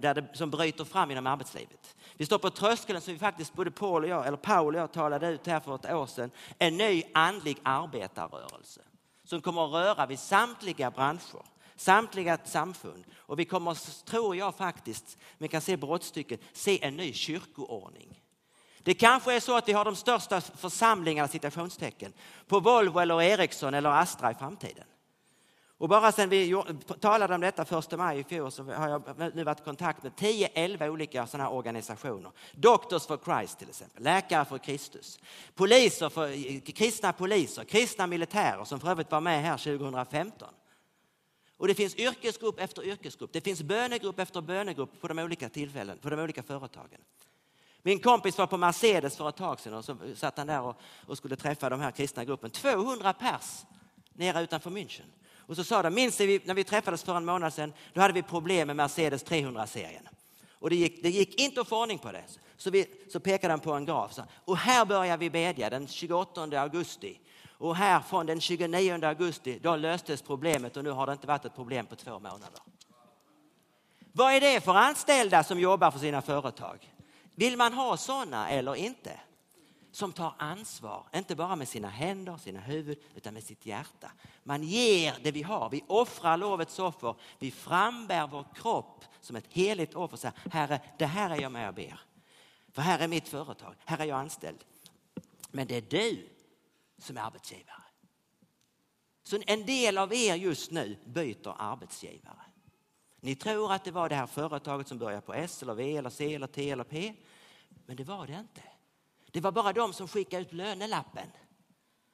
[0.00, 1.96] där det, som bryter fram inom arbetslivet.
[2.22, 4.92] Vi står på tröskeln som vi faktiskt, både Paul och jag, eller Paul och jag
[4.92, 8.80] talade ut här för ett år sedan, en ny andlig arbetarrörelse
[9.24, 11.42] som kommer att röra vid samtliga branscher,
[11.76, 13.04] samtliga samfund.
[13.16, 18.20] Och vi kommer, tror jag faktiskt, vi kan se brottstycken, se en ny kyrkoordning.
[18.82, 22.12] Det kanske är så att vi har de största församlingarna, citationstecken,
[22.46, 24.84] på Volvo eller Ericsson eller Astra i framtiden.
[25.82, 26.62] Och bara sedan vi
[27.00, 30.12] talade om detta första maj i fjol så har jag nu varit i kontakt med
[30.12, 32.30] 10-11 olika sådana här organisationer.
[32.52, 35.18] Doctors for Christ till exempel, Läkare för Kristus,
[35.54, 40.48] poliser för, kristna poliser, kristna militärer som för övrigt var med här 2015.
[41.56, 45.98] Och det finns yrkesgrupp efter yrkesgrupp, det finns bönegrupp efter bönegrupp på de olika tillfällen,
[45.98, 47.00] på de olika företagen.
[47.82, 50.76] Min kompis var på Mercedes för ett tag sedan och så satt han där och,
[51.06, 52.50] och skulle träffa de här kristna gruppen.
[52.50, 53.64] 200 pers
[54.12, 55.06] nere utanför München.
[55.46, 58.14] Och så sa de, minns ni när vi träffades för en månad sedan, då hade
[58.14, 60.08] vi problem med Mercedes 300-serien.
[60.52, 62.24] Och det gick, det gick inte att få ordning på det.
[62.56, 64.18] Så, vi, så pekade han på en graf.
[64.44, 67.20] Och här börjar vi bedja den 28 augusti.
[67.58, 71.44] Och här från den 29 augusti, då löstes problemet och nu har det inte varit
[71.44, 72.60] ett problem på två månader.
[74.12, 76.94] Vad är det för anställda som jobbar för sina företag?
[77.34, 79.20] Vill man ha sådana eller inte?
[79.92, 84.12] Som tar ansvar, inte bara med sina händer, sina huvud, utan med sitt hjärta.
[84.42, 89.46] Man ger det vi har, vi offrar lovets offer, vi frambär vår kropp som ett
[89.48, 90.16] heligt offer.
[90.16, 92.00] Så Herre, det här är jag med och ber.
[92.72, 94.64] För här är mitt företag, här är jag anställd.
[95.50, 96.28] Men det är du
[96.98, 97.82] som är arbetsgivare.
[99.22, 102.42] Så en del av er just nu byter arbetsgivare.
[103.20, 106.10] Ni tror att det var det här företaget som började på S eller V eller
[106.10, 107.14] C eller T eller P.
[107.86, 108.62] Men det var det inte.
[109.32, 111.28] Det var bara de som skickade ut lönelappen.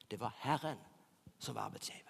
[0.09, 0.77] Det var Herren
[1.39, 2.03] som var arbetsgivare.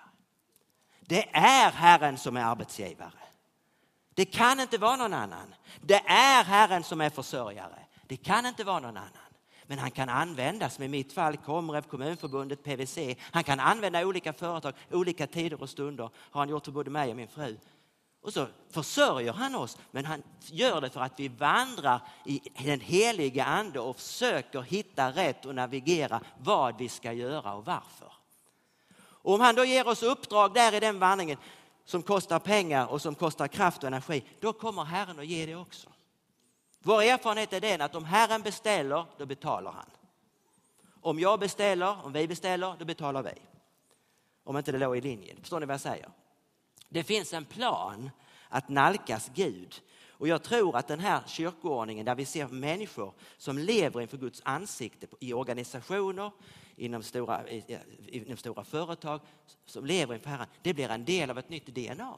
[1.00, 3.12] Det är Herren som är arbetsgivare.
[4.14, 5.54] Det kan inte vara någon annan.
[5.80, 7.86] Det är Herren som är försörjare.
[8.06, 9.28] Det kan inte vara någon annan.
[9.66, 12.98] Men han kan användas, med mitt fall Komrev, Kommunförbundet, PVC.
[13.20, 16.10] Han kan använda olika företag, olika tider och stunder.
[16.14, 17.56] Har han gjort för både mig och min fru.
[18.20, 22.80] Och så försörjer han oss, men han gör det för att vi vandrar i den
[22.80, 28.12] heliga ande och försöker hitta rätt och navigera vad vi ska göra och varför.
[29.00, 31.38] Och om han då ger oss uppdrag där i den vandringen
[31.84, 35.56] som kostar pengar och som kostar kraft och energi, då kommer Herren att ge det
[35.56, 35.88] också.
[36.78, 39.90] Vår erfarenhet är den att om Herren beställer, då betalar han.
[41.00, 43.34] Om jag beställer, om vi beställer, då betalar vi.
[44.44, 45.36] Om inte det låg i linjen.
[45.40, 46.08] Förstår ni vad jag säger?
[46.88, 48.10] Det finns en plan
[48.48, 49.82] att nalkas Gud.
[50.10, 54.42] Och jag tror att den här kyrkoordningen där vi ser människor som lever inför Guds
[54.44, 56.30] ansikte i organisationer,
[56.76, 57.48] inom stora,
[58.06, 59.20] inom stora företag,
[59.66, 62.14] som lever inför Herren, det blir en del av ett nytt DNA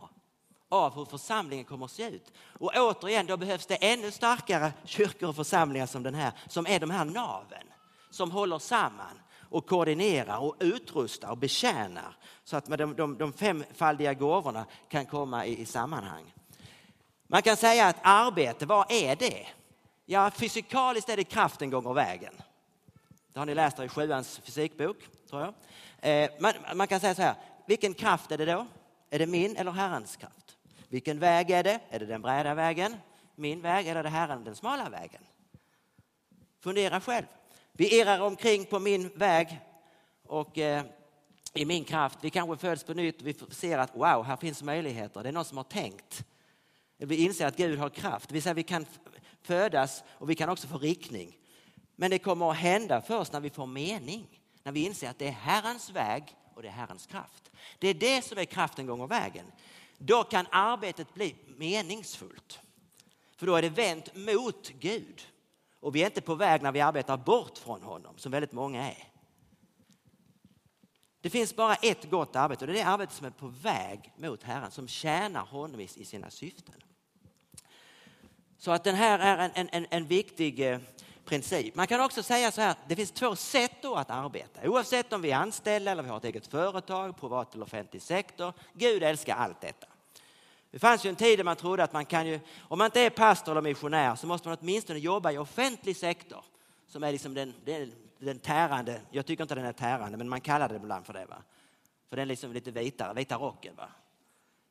[0.68, 2.32] av hur församlingen kommer att se ut.
[2.38, 6.80] Och återigen, då behövs det ännu starkare kyrkor och församlingar som den här, som är
[6.80, 7.66] de här naven,
[8.10, 14.14] som håller samman och koordinerar och utrustar och betjänar så att de, de, de femfaldiga
[14.14, 16.34] gåvorna kan komma i, i sammanhang.
[17.26, 19.46] Man kan säga att arbete, vad är det?
[20.04, 22.34] Ja, fysikaliskt är det kraften gånger vägen.
[23.32, 24.96] Det har ni läst i sjuans fysikbok,
[25.30, 25.54] tror jag.
[26.00, 27.34] Eh, man, man kan säga så här,
[27.66, 28.66] vilken kraft är det då?
[29.10, 30.56] Är det min eller Herrens kraft?
[30.88, 31.80] Vilken väg är det?
[31.90, 32.96] Är det den breda vägen,
[33.34, 35.22] min väg, eller är det Herren, den smala vägen?
[36.60, 37.26] Fundera själv.
[37.80, 39.60] Vi irrar omkring på min väg
[40.22, 40.84] och eh,
[41.54, 42.18] i min kraft.
[42.22, 45.22] Vi kanske föds på nytt och vi ser att wow, här finns möjligheter.
[45.22, 46.24] Det är någon som har tänkt.
[46.96, 48.32] Vi inser att Gud har kraft.
[48.32, 48.86] Vi, säger, vi kan
[49.42, 51.36] födas och vi kan också få riktning.
[51.96, 54.40] Men det kommer att hända först när vi får mening.
[54.62, 57.50] När vi inser att det är Herrens väg och det är Herrens kraft.
[57.78, 59.46] Det är det som är kraften gånger vägen.
[59.98, 62.60] Då kan arbetet bli meningsfullt.
[63.36, 65.26] För då är det vänt mot Gud.
[65.80, 68.90] Och vi är inte på väg när vi arbetar bort från honom, som väldigt många
[68.90, 69.08] är.
[71.20, 74.12] Det finns bara ett gott arbete och det är det arbete som är på väg
[74.16, 76.74] mot Herren, som tjänar honom i sina syften.
[78.58, 80.80] Så att den här är en, en, en viktig eh,
[81.24, 81.74] princip.
[81.74, 84.68] Man kan också säga så här, det finns två sätt då att arbeta.
[84.68, 88.52] Oavsett om vi är anställda eller vi har ett eget företag, privat eller offentlig sektor.
[88.72, 89.86] Gud älskar allt detta.
[90.70, 93.00] Det fanns ju en tid där man trodde att man kan ju, om man inte
[93.00, 96.44] är pastor eller missionär så måste man åtminstone jobba i offentlig sektor.
[96.86, 100.40] Som är liksom den, den, den tärande, jag tycker inte den är tärande men man
[100.40, 101.26] kallar det ibland för det.
[101.26, 101.42] Va?
[102.08, 103.76] För den är liksom lite vitare, vita rocken.
[103.76, 103.88] Va?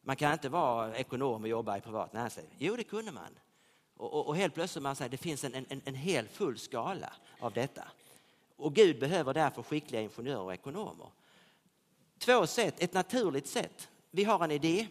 [0.01, 2.45] Man kan inte vara ekonom och jobba i privat näringsliv.
[2.57, 3.39] Jo det kunde man.
[3.97, 7.13] Och, och, och helt plötsligt man säger det finns en, en, en hel full skala
[7.39, 7.83] av detta.
[8.57, 11.07] Och Gud behöver därför skickliga ingenjörer och ekonomer.
[12.17, 13.89] Två sätt, ett naturligt sätt.
[14.11, 14.87] Vi har en idé,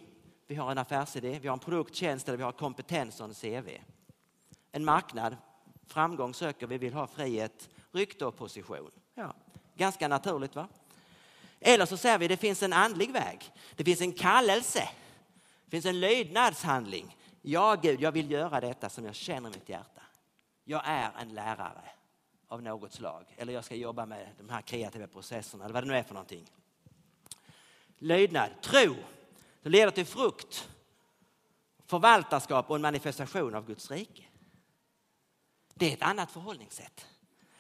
[0.49, 3.69] vi har en affärsidé, vi har en produkttjänst eller vi har kompetens och en CV.
[4.73, 5.37] En marknad,
[5.87, 8.91] framgång söker vi, vill ha frihet, rykte och position.
[9.15, 9.35] Ja,
[9.75, 10.69] ganska naturligt va?
[11.61, 13.53] Eller så säger vi det finns en andlig väg.
[13.77, 14.89] Det finns en kallelse.
[15.65, 17.17] Det finns en lydnadshandling.
[17.43, 20.03] Ja Gud, jag vill göra detta som jag känner i mitt hjärta.
[20.65, 21.91] Jag är en lärare
[22.49, 23.25] av något slag.
[23.37, 26.15] Eller jag ska jobba med de här kreativa processerna eller vad det nu är för
[26.15, 26.51] någonting.
[27.99, 28.95] Lydnad, tro,
[29.62, 30.68] det leder till frukt,
[31.87, 34.25] förvaltarskap och en manifestation av Guds rike.
[35.75, 37.07] Det är ett annat förhållningssätt.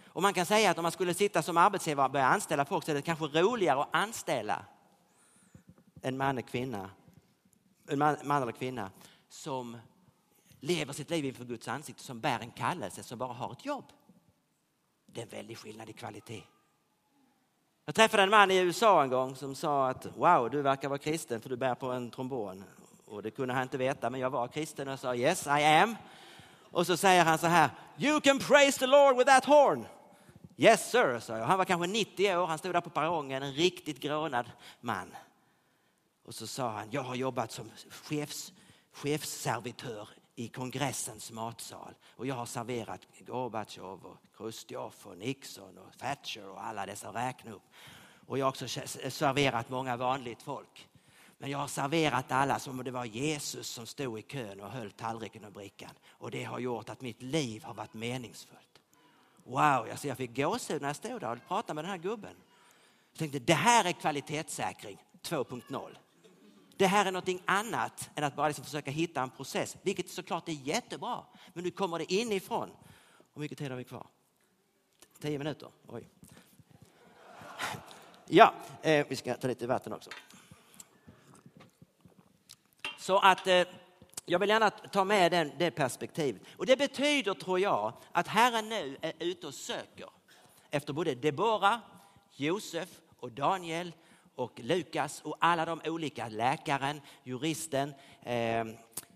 [0.06, 2.84] Och man kan säga att om man skulle sitta som arbetsgivare och börja anställa folk
[2.84, 4.64] så är det kanske roligare att anställa
[6.02, 6.90] en man, kvinna,
[7.88, 8.90] en man, man eller kvinna
[9.28, 9.76] som
[10.60, 13.84] lever sitt liv inför Guds ansikte, som bär en kallelse, som bara har ett jobb.
[15.06, 16.42] Det är en väldig skillnad i kvalitet.
[17.88, 20.98] Jag träffade en man i USA en gång som sa att wow, du verkar vara
[20.98, 22.64] kristen för du bär på en trombon.
[23.06, 25.96] Och det kunde han inte veta, men jag var kristen och sa yes, I am.
[26.62, 29.86] Och så säger han så här, you can praise the Lord with that horn.
[30.56, 31.46] Yes sir, sa jag.
[31.46, 35.16] Han var kanske 90 år, han stod där på perrongen, en riktigt grånad man.
[36.24, 38.52] Och så sa han, jag har jobbat som chefs,
[38.92, 46.48] chefsservitör i kongressens matsal och jag har serverat Gorbatjov och Khrushchev och Nixon och Thatcher
[46.48, 47.62] och alla dessa räkna upp.
[48.26, 50.88] Och jag har också serverat många vanligt folk.
[51.38, 54.70] Men jag har serverat alla som om det var Jesus som stod i kön och
[54.70, 55.90] höll tallriken och brickan.
[56.08, 58.80] Och det har gjort att mitt liv har varit meningsfullt.
[59.44, 62.36] Wow, jag fick gåshud när jag stod där och pratade med den här gubben.
[63.12, 65.96] Jag tänkte det här är kvalitetssäkring 2.0.
[66.78, 70.48] Det här är någonting annat än att bara liksom försöka hitta en process, vilket såklart
[70.48, 71.24] är jättebra.
[71.52, 72.70] Men nu kommer det inifrån.
[73.34, 74.06] Hur mycket tid har vi kvar?
[75.20, 75.68] Tio minuter?
[75.86, 76.08] Oj.
[78.26, 80.10] Ja, eh, vi ska ta lite vatten också.
[82.98, 83.64] Så att eh,
[84.24, 86.42] jag vill gärna ta med den, det perspektivet.
[86.56, 90.10] Och det betyder, tror jag, att Herren nu är ute och söker
[90.70, 91.80] efter både Debora,
[92.32, 92.88] Josef
[93.20, 93.92] och Daniel
[94.38, 98.60] och Lukas och alla de olika läkaren, juristen, eh,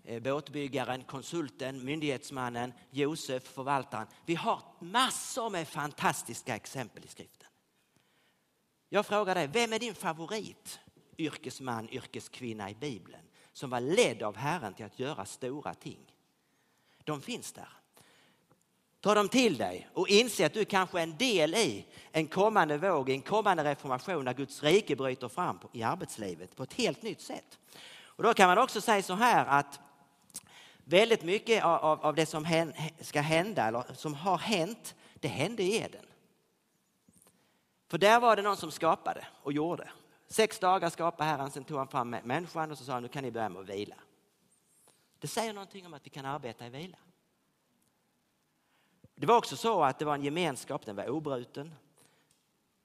[0.03, 4.07] eh, båtbyggaren, konsulten, myndighetsmannen, Josef, förvaltaren.
[4.25, 7.49] Vi har massor med fantastiska exempel i skriften.
[8.89, 10.79] Jag frågar dig, vem är din favorit
[11.17, 16.15] yrkesman, yrkeskvinna i Bibeln som var ledd av Herren till att göra stora ting?
[17.03, 17.82] De finns där.
[19.03, 22.77] Ta dem till dig och inse att du kanske är en del i en kommande
[22.77, 27.21] våg, en kommande reformation där Guds rike bryter fram i arbetslivet på ett helt nytt
[27.21, 27.59] sätt.
[28.05, 29.79] Och då kan man också säga så här att
[30.83, 35.77] väldigt mycket av, av det som ska hända, eller som har hänt, det hände i
[35.77, 36.05] Eden.
[37.87, 39.89] För där var det någon som skapade och gjorde.
[40.27, 43.23] Sex dagar skapade Herren, sen tog han fram människan och så sa han, nu kan
[43.23, 43.95] ni börja med att vila.
[45.19, 46.97] Det säger någonting om att vi kan arbeta i vila.
[49.15, 51.75] Det var också så att det var en gemenskap, den var obruten.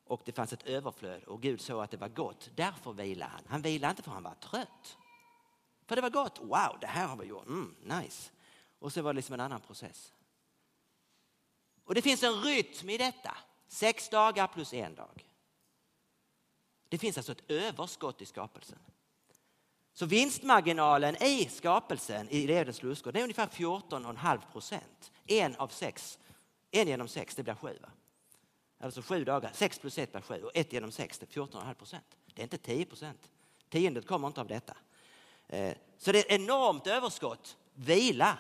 [0.05, 2.51] och det fanns ett överflöd och Gud såg att det var gott.
[2.55, 3.43] Därför vilade han.
[3.49, 4.99] Han vilade inte för han var trött.
[5.87, 6.39] För det var gott.
[6.41, 7.47] Wow, det här har vi gjort.
[7.47, 8.31] Mm, nice.
[8.79, 10.13] Och så var det liksom en annan process.
[11.85, 13.37] Och det finns en rytm i detta.
[13.69, 15.27] Sex dagar plus en dag.
[16.89, 18.79] Det finns alltså ett överskott i skapelsen.
[19.99, 25.13] Så vinstmarginalen i skapelsen i Edens lustgård är ungefär 14,5 procent.
[25.27, 26.19] En av sex,
[26.71, 27.79] en genom sex, det blir sju.
[27.83, 27.89] Va?
[28.81, 31.75] Alltså sju dagar, sex plus ett blir sju och ett genom sex, det är 14,5
[31.75, 32.05] procent.
[32.35, 33.31] Det är inte 10 procent.
[33.69, 34.77] Tiondet kommer inte av detta.
[35.49, 37.57] Eh, så det är ett enormt överskott.
[37.75, 38.39] Vila.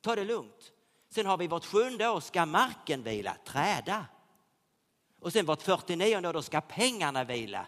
[0.00, 0.72] Ta det lugnt.
[1.08, 4.06] Sen har vi vårt sjunde år ska marken vila, träda.
[5.20, 7.66] Och sen vårt 49 år då ska pengarna vila,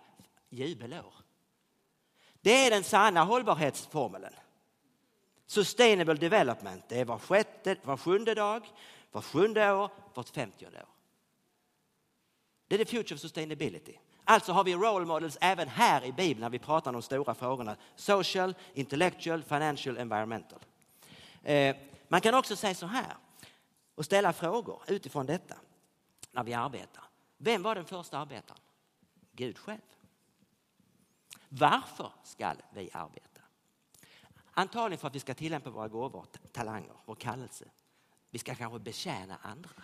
[0.49, 1.26] jubelår.
[2.47, 4.35] Det är den sanna hållbarhetsformeln.
[5.47, 8.67] Sustainable development, det är var, sjätte, var sjunde dag,
[9.13, 10.89] var sjunde år, vart femtionde år.
[12.69, 13.95] Det är the future of sustainability.
[14.25, 17.35] Alltså har vi role models även här i Bibeln när vi pratar om de stora
[17.35, 17.77] frågorna.
[17.97, 20.61] Social, intellectual, financial, environmental.
[21.43, 21.77] Eh,
[22.09, 23.17] man kan också säga så här
[23.95, 25.55] och ställa frågor utifrån detta
[26.31, 27.05] när vi arbetar.
[27.39, 28.61] Vem var den första arbetaren?
[29.33, 29.96] Gud själv.
[31.49, 33.41] Varför ska vi arbeta?
[34.59, 37.65] Antagligen för att vi ska tillämpa våra gåvor, talanger, vår kallelse.
[38.31, 39.83] Vi ska kanske betjäna andra.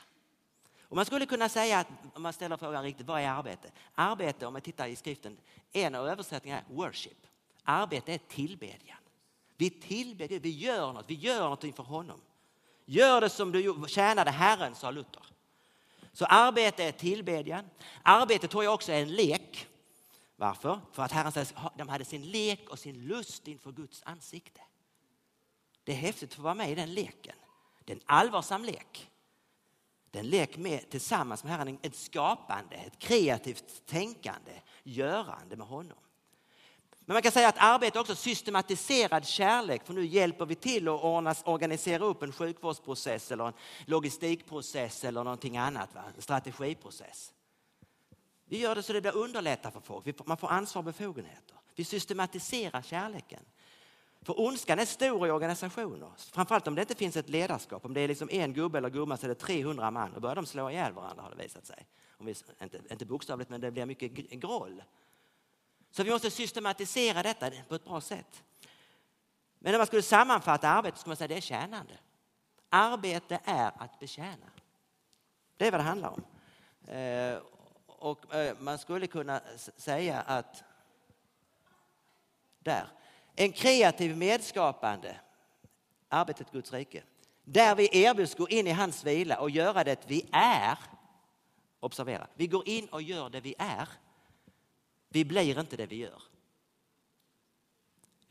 [0.82, 3.70] Och man skulle kunna säga, att, om man ställer frågan riktigt, vad är arbete?
[3.94, 5.36] Arbete, om man tittar i skriften,
[5.72, 7.26] en av översättningarna är worship.
[7.64, 8.98] Arbete är tillbedjan.
[9.56, 12.20] Vi tillber Gud, vi gör något, vi gör något inför honom.
[12.84, 15.22] Gör det som du tjänade Herren, sa Luther.
[16.12, 17.64] Så arbete är tillbedjan.
[18.02, 19.41] Arbete tror jag också är en lek.
[20.42, 20.80] Varför?
[20.92, 24.60] För att Herren säger att de hade sin lek och sin lust inför Guds ansikte.
[25.84, 27.34] Det är häftigt att få vara med i den leken.
[27.84, 29.10] Det är en allvarsam lek.
[30.10, 34.52] Det är en lek med, tillsammans med Herren, ett skapande, ett kreativt tänkande,
[34.82, 35.98] görande med honom.
[37.00, 40.88] Men man kan säga att arbete är också systematiserad kärlek för nu hjälper vi till
[40.88, 43.54] att ordnas, organisera upp en sjukvårdsprocess eller en
[43.86, 46.02] logistikprocess eller någonting annat, va?
[46.16, 47.32] en strategiprocess.
[48.52, 51.56] Vi gör det så det blir underlättat för folk, man får ansvar och befogenheter.
[51.74, 53.40] Vi systematiserar kärleken.
[54.22, 57.84] För ondskan är stor i organisationer, framförallt om det inte finns ett ledarskap.
[57.84, 60.36] Om det är liksom en gubbe eller gumma så är det 300 man, då börjar
[60.36, 61.86] de slå ihjäl varandra har det visat sig.
[62.18, 64.82] Om vi, inte, inte bokstavligt men det blir mycket groll.
[65.90, 68.42] Så vi måste systematisera detta på ett bra sätt.
[69.58, 71.98] Men när man skulle sammanfatta arbetet skulle man säga att det är tjänande.
[72.68, 74.50] Arbete är att betjäna.
[75.56, 76.24] Det är vad det handlar om.
[76.94, 77.38] Eh,
[78.02, 79.40] och eh, man skulle kunna
[79.76, 80.64] säga att
[82.58, 82.86] där,
[83.36, 85.20] en kreativ medskapande,
[86.08, 87.02] arbetet Guds rike,
[87.44, 90.78] där vi erbjuds gå in i hans vila och göra det vi är.
[91.80, 93.88] Observera, vi går in och gör det vi är.
[95.08, 96.22] Vi blir inte det vi gör.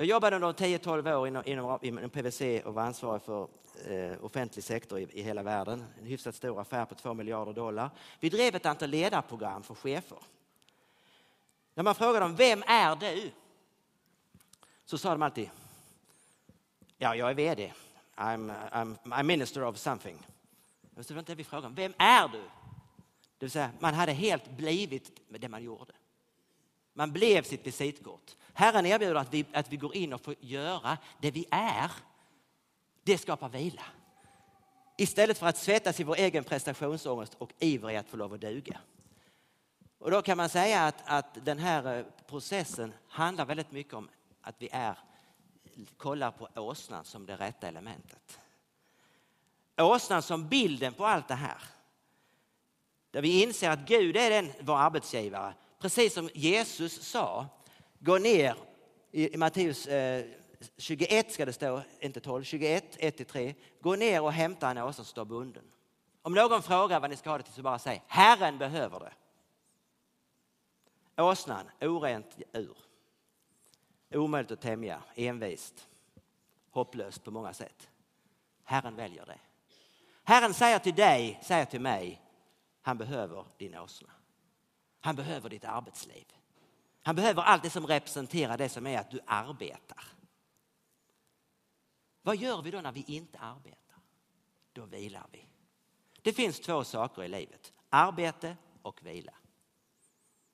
[0.01, 3.47] Jag jobbade under 10-12 år inom, inom, inom PVC och var ansvarig för
[3.87, 5.85] eh, offentlig sektor i, i, hela världen.
[5.99, 7.89] En hyfsat stor affär på 2 miljarder dollar.
[8.19, 10.17] Vi drev ett antal ledarprogram för chefer.
[11.73, 13.31] När man frågade dem, vem är du?
[14.85, 15.49] Så sa de alltid,
[16.97, 17.73] ja, jag är vd.
[18.15, 20.17] I'm, I'm, I'm minister of something.
[20.81, 22.41] Det var inte det vi frågade, vem är du?
[23.37, 25.93] Det vill säga, man hade helt blivit det man gjorde.
[26.93, 28.35] Man blev sitt visitkort.
[28.53, 31.91] Herren erbjuder att vi, att vi går in och får göra det vi är.
[33.03, 33.83] Det skapar vila.
[34.97, 38.41] Istället för att svettas i vår egen prestationsångest och iver i att få lov att
[38.41, 38.79] duga.
[39.97, 44.09] Och då kan man säga att, att den här eh, processen handlar väldigt mycket om
[44.41, 44.97] att vi är,
[45.97, 48.39] kollar på åsnan som det rätta elementet.
[49.77, 51.57] Åsnan som bilden på allt det här.
[53.11, 57.45] Där vi inser att Gud är den, vår arbetsgivare precis som Jesus sa,
[57.99, 58.55] gå ner
[59.11, 60.25] i Matteus eh,
[60.77, 63.55] 21 ska det stå, inte 12, 21, 1-3.
[63.81, 65.63] Gå ner och hämta en åsna som står bunden.
[66.21, 69.13] Om någon frågar vad ni ska ha det till så bara säg Herren behöver det.
[71.23, 72.77] Åsnan, orent ur.
[74.13, 75.87] Omöjligt att tämja, envist,
[76.71, 77.89] hopplöst på många sätt.
[78.63, 79.39] Herren väljer det.
[80.23, 82.21] Herren säger till dig, säger till mig,
[82.81, 84.09] han behöver din åsna.
[85.01, 86.25] Han behöver ditt arbetsliv.
[87.01, 90.03] Han behöver allt det som representerar det som är att du arbetar.
[92.21, 93.97] Vad gör vi då när vi inte arbetar?
[94.73, 95.45] Då vilar vi.
[96.21, 99.33] Det finns två saker i livet, arbete och vila.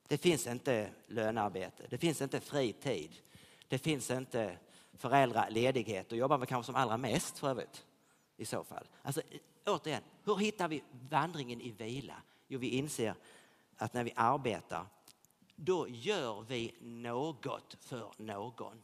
[0.07, 3.21] Det finns inte lönearbete, det finns inte fritid,
[3.67, 4.57] det finns inte
[4.93, 6.09] föräldraledighet.
[6.09, 7.85] Då jobbar vi kanske som allra mest för övrigt
[8.37, 8.87] i så fall.
[9.01, 9.21] Alltså,
[9.65, 12.21] återigen, hur hittar vi vandringen i vila?
[12.47, 13.15] Jo, vi inser
[13.77, 14.85] att när vi arbetar,
[15.55, 18.81] då gör vi något för någon.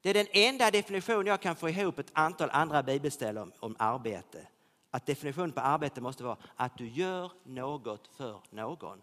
[0.00, 3.76] Det är den enda definition jag kan få ihop ett antal andra bibelställen om, om
[3.78, 4.46] arbete.
[4.90, 9.02] Att definitionen på arbete måste vara att du gör något för någon.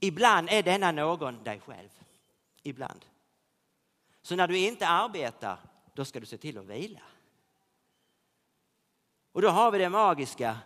[0.00, 1.88] Ibland är denna någon dig själv.
[2.62, 3.06] Ibland.
[4.22, 5.58] Så när du inte arbetar,
[5.94, 7.00] då ska du se till att vila.
[9.32, 10.58] Och då har vi det magiska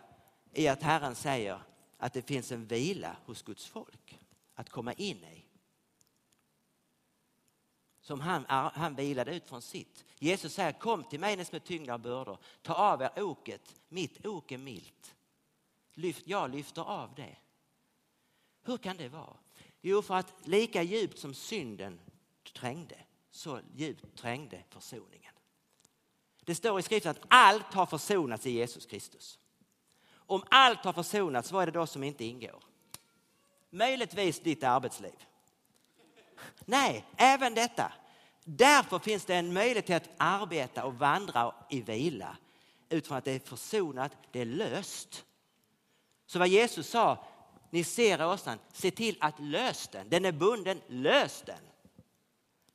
[0.53, 1.59] i att Herren säger
[2.03, 4.19] att det finns en vila hos Guds folk
[4.53, 5.45] att komma in i.
[8.01, 10.05] Som han, han vilade ut från sitt.
[10.19, 12.37] Jesus säger kom till mig ni som är tyngda av bördor.
[12.61, 15.15] Ta av er oket, mitt ok är milt.
[15.93, 17.37] Lyft, jag lyfter av det.
[18.63, 19.37] Hur kan det vara?
[19.81, 21.99] Jo, för att lika djupt som synden
[22.53, 22.97] trängde,
[23.31, 25.33] så djupt trängde försoningen.
[26.41, 29.39] Det står i skriften att allt har försonats i Jesus Kristus.
[30.27, 32.63] Om allt har försonats, vad är det då som inte ingår?
[33.69, 35.25] Möjligtvis ditt arbetsliv.
[36.65, 37.93] Nej, även detta.
[38.43, 42.37] Därför finns det en möjlighet att arbeta och vandra i vila
[42.89, 45.25] utifrån att det är försonat, det är löst.
[46.25, 47.25] Så vad Jesus sa,
[47.69, 50.09] ni ser åsnan, se till att lös den.
[50.09, 51.59] Den är bunden, lös den.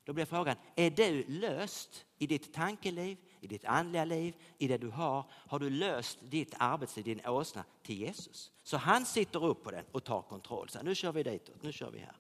[0.04, 4.78] Då blir frågan, är du löst i ditt tankeliv, i ditt andliga liv, i det
[4.78, 5.24] du har?
[5.30, 8.50] Har du löst ditt arbetsliv, din åsna till Jesus?
[8.62, 10.68] Så han sitter upp på den och tar kontroll.
[10.68, 12.16] Så nu kör vi ditåt, nu kör vi här.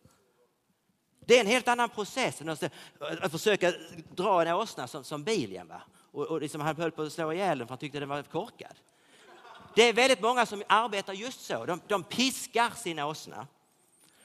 [1.20, 2.64] Det är en helt annan process än att,
[3.30, 3.72] försöka
[4.14, 5.68] dra en åsna som, som bilen.
[5.68, 5.82] Va?
[6.12, 8.22] Och, och liksom han höll på att slå ihjäl den för han tyckte den var
[8.22, 8.74] korkad.
[9.74, 11.66] Det är väldigt många som arbetar just så.
[11.66, 13.46] De, de piskar sin åsna.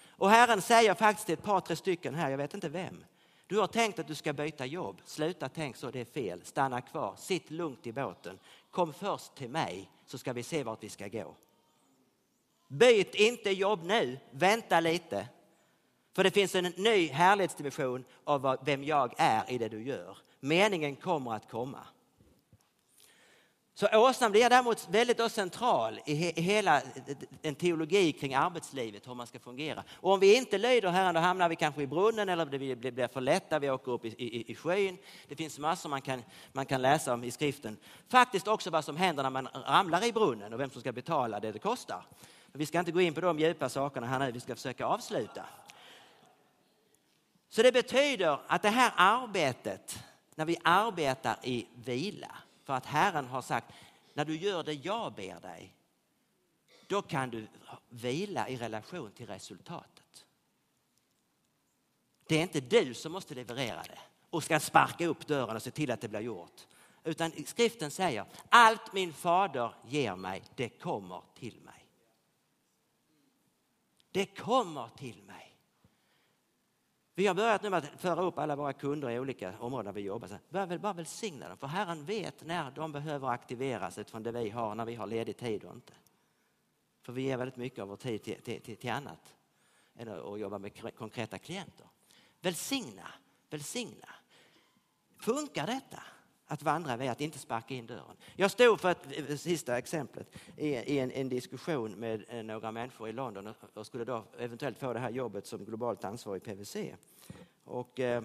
[0.08, 3.04] Och Herren säger faktiskt till ett par, tre stycken här, jag vet inte vem.
[3.54, 5.02] Du har tänkt att du ska byta jobb.
[5.06, 6.42] Sluta tänk så, det är fel.
[6.44, 8.40] Stanna kvar, sitt lugnt i båten.
[8.72, 11.36] Kom först till mig så ska vi se vart vi ska gå.
[12.68, 15.28] Byt inte jobb nu, vänta lite.
[16.14, 20.18] För det finns en ny härlighetsdimension av vem jag är i det du gör.
[20.40, 21.80] Meningen kommer att komma.
[23.76, 26.82] Så åsnan blir däremot väldigt central i hela
[27.42, 29.84] en teologi kring arbetslivet, hur man ska fungera.
[29.94, 33.08] Och om vi inte lyder Herren, då hamnar vi kanske i brunnen eller det blir
[33.08, 34.98] för lätta, vi åker upp i, i, i skyn.
[35.28, 37.78] Det finns massor man kan, man kan läsa om i skriften.
[38.10, 41.40] Faktiskt också vad som händer när man ramlar i brunnen och vem som ska betala
[41.40, 42.06] det det kostar.
[42.52, 45.46] Vi ska inte gå in på de djupa sakerna här nu, vi ska försöka avsluta.
[47.50, 50.00] Så det betyder att det här arbetet,
[50.36, 53.74] när vi arbetar i vila, för att Herren har sagt,
[54.14, 55.76] när du gör det jag ber dig,
[56.88, 57.48] då kan du
[57.90, 60.26] vila i relation till resultatet.
[62.28, 64.00] Det är inte du som måste leverera det
[64.30, 66.68] och ska sparka upp dörren och se till att det blir gjort.
[67.04, 71.88] Utan skriften säger, allt min fader ger mig, det kommer till mig.
[74.12, 75.53] Det kommer till mig.
[77.16, 79.92] Vi har börjat nu med att föra upp alla våra kunder i olika områden där
[79.92, 80.28] vi jobbar.
[80.28, 84.32] Så börja väl bara välsigna dem, för Herren vet när de behöver aktiveras utifrån det
[84.32, 85.94] vi har, när vi har ledig tid och inte.
[87.02, 89.36] För vi ger väldigt mycket av vår tid till, till, till, till annat
[89.96, 91.88] än att jobba med konkreta klienter.
[92.42, 93.08] Välsigna,
[93.50, 94.10] välsigna.
[95.20, 96.04] Funkar detta?
[96.48, 98.18] Att vandra vid att inte sparka in dörren.
[98.36, 100.28] Jag stod för ett eh, sista exemplet
[100.58, 104.24] i, i en, en, diskussion med eh, några människor i London och, och skulle då
[104.38, 106.76] eventuellt få det här jobbet som globalt ansvarig i PVC.
[107.64, 108.24] Och, eh,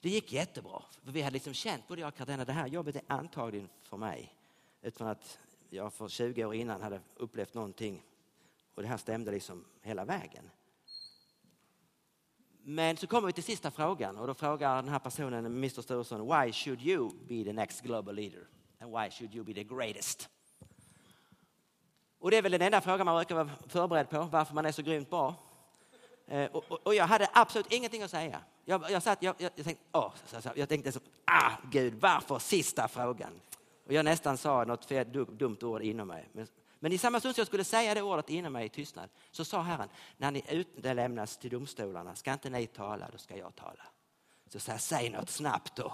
[0.00, 0.82] det gick jättebra.
[1.04, 3.96] För vi hade liksom känt, både jag och Katarina, det här jobbet är antagligen för
[3.96, 4.34] mig.
[4.82, 5.38] Utan att
[5.70, 8.02] jag för 20 år innan hade upplevt någonting
[8.74, 10.50] och det här stämde liksom hela vägen.
[12.66, 16.20] Men så kommer vi till sista frågan och då frågar den här personen, Mr Sturesson,
[16.20, 18.46] why should you be the next global leader?
[18.80, 20.28] And why should you be the greatest?
[22.18, 24.72] Och det är väl den enda frågan man brukar vara förberedd på, varför man är
[24.72, 25.34] så grymt bra.
[26.26, 28.40] Eh, och, och, och, jag hade absolut ingenting att säga.
[28.64, 31.94] Jag, jag, satt, jag, jag, jag tänkte, åh, så, så, jag tänkte så, ah, gud,
[31.94, 33.40] varför sista frågan?
[33.86, 36.28] Och jag nästan sa något fel, dumt ord inom mig.
[36.32, 36.46] Men,
[36.84, 39.44] men i samma stund som jag skulle säga det ordet inom mig i tystnad så
[39.44, 43.82] sa Herren, när ni utlämnas till domstolarna ska inte ni tala, då ska jag tala.
[44.48, 45.92] Så sa säg något snabbt då.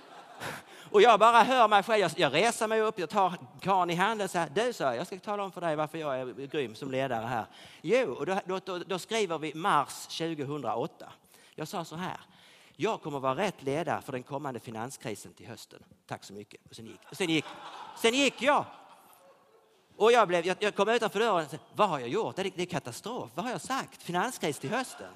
[0.90, 4.24] Och jag bara hör mig själv, jag, reser mig upp, jag tar karln i handen
[4.24, 6.90] och säger, du sa jag ska tala om för dig varför jag är grym som
[6.90, 7.46] ledare här.
[7.82, 11.12] Jo, och då, då, då skriver vi mars 2008.
[11.54, 12.20] Jag sa så här,
[12.76, 15.84] jag kommer vara rätt ledare för den kommande finanskrisen till hösten.
[16.06, 16.60] Tack så mycket.
[16.70, 17.44] Och sen gick, sen gick,
[17.96, 18.64] sen gick jag.
[19.96, 22.36] Och jag, blev, jag, jag kom utanför dörren och sa, vad har jag gjort?
[22.36, 23.30] Det är, det är katastrof.
[23.34, 24.02] Vad har jag sagt?
[24.02, 25.12] Finanskris till hösten.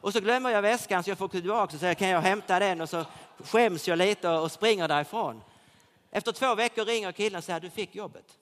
[0.00, 2.80] Och så glömmer jag väskan så jag får tillbaka och säger, kan jag hämta den?
[2.80, 3.04] Och så
[3.38, 5.42] skäms jag lite och springer därifrån.
[6.10, 8.38] Efter två veckor ringer killen och säger, du fick jobbet.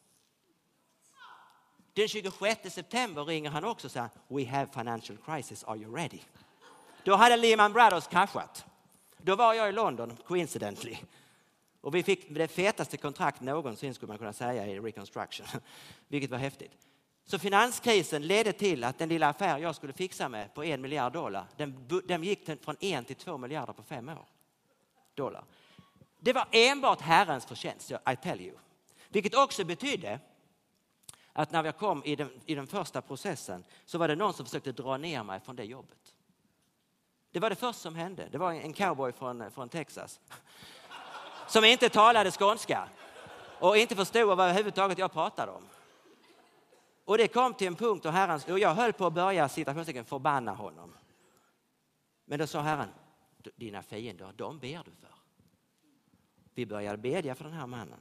[1.93, 6.19] Den 26 september ringer han också och säger We have financial crisis, are you ready?
[7.05, 8.65] Då hade Lehman Brothers kraschat.
[9.17, 10.97] Då var jag i London, coincidentally.
[11.81, 15.47] Och vi fick det fetaste kontrakt någonsin skulle man kunna säga i reconstruction,
[16.09, 16.73] vilket var häftigt.
[17.25, 21.13] Så finanskrisen ledde till att den lilla affär jag skulle fixa med på en miljard
[21.13, 24.27] dollar, den, den gick från en till två miljarder på fem år.
[25.15, 25.45] Dollar.
[26.21, 28.57] Det var enbart Herrens förtjänst, I tell you.
[29.09, 30.21] Vilket också betydde
[31.33, 34.47] att när jag kom i den, i den första processen så var det någon som
[34.47, 36.15] försökte dra ner mig från det jobbet.
[37.31, 38.29] Det var det första som hände.
[38.33, 40.21] Det var en cowboy från, från Texas
[41.49, 42.89] som inte talade skånska
[43.59, 45.63] och inte förstod vad överhuvudtaget jag pratade om.
[47.05, 50.05] Och det kom till en punkt och, herren, och jag höll på att börja citationstecken
[50.05, 50.95] förbanna honom.
[52.25, 52.89] Men då sa Herren,
[53.57, 55.15] dina fiender, de ber du för.
[56.55, 58.01] Vi började bedja för den här mannen.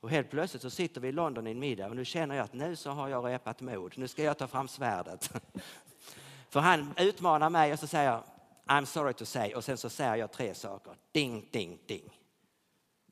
[0.00, 2.44] Och helt plötsligt så sitter vi i London i en middag och nu känner jag
[2.44, 3.98] att nu så har jag repat mod.
[3.98, 5.32] Nu ska jag ta fram svärdet.
[6.48, 8.22] För han utmanar mig och så säger jag
[8.66, 10.94] I'm sorry to say och sen så säger jag tre saker.
[11.12, 12.23] Ding, ding, ding.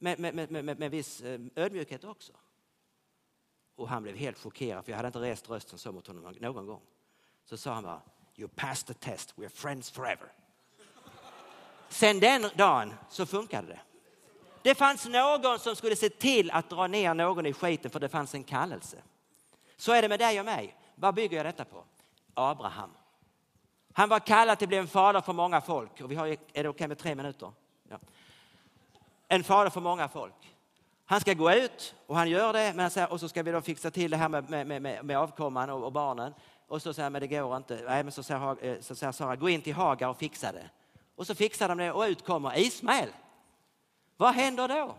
[0.03, 2.33] Med, med, med, med, med viss eh, ödmjukhet också.
[3.77, 6.67] Och han blev helt chockerad för jag hade inte rest rösten så mot honom någon
[6.67, 6.83] gång.
[7.45, 8.03] Så sa han bara
[8.37, 10.33] You passed the test, we're friends forever.
[11.89, 13.81] Sen den dagen så funkade det.
[14.63, 18.09] Det fanns någon som skulle se till att dra ner någon i skiten för det
[18.09, 19.03] fanns en kallelse.
[19.77, 20.77] Så är det med dig och mig.
[20.95, 21.85] Vad bygger jag detta på?
[22.35, 22.91] Abraham.
[23.93, 26.01] Han var kallad till att bli en fader för många folk.
[26.01, 27.53] Och vi har, är det okej okay med tre minuter?
[27.89, 27.99] Ja.
[29.33, 30.57] En fader för många folk.
[31.05, 33.61] Han ska gå ut och han gör det, men säger, och så ska vi då
[33.61, 36.35] fixa till det här med, med, med, med avkomman och, och, barnen.
[36.69, 37.83] Och så säger han, men det går inte.
[37.87, 40.71] Nej, men så säger, eh, så säger Sara, gå in till Hagar och fixa det.
[41.17, 43.09] Och så fixar de det och ut kommer Ismael.
[44.17, 44.95] Vad händer då?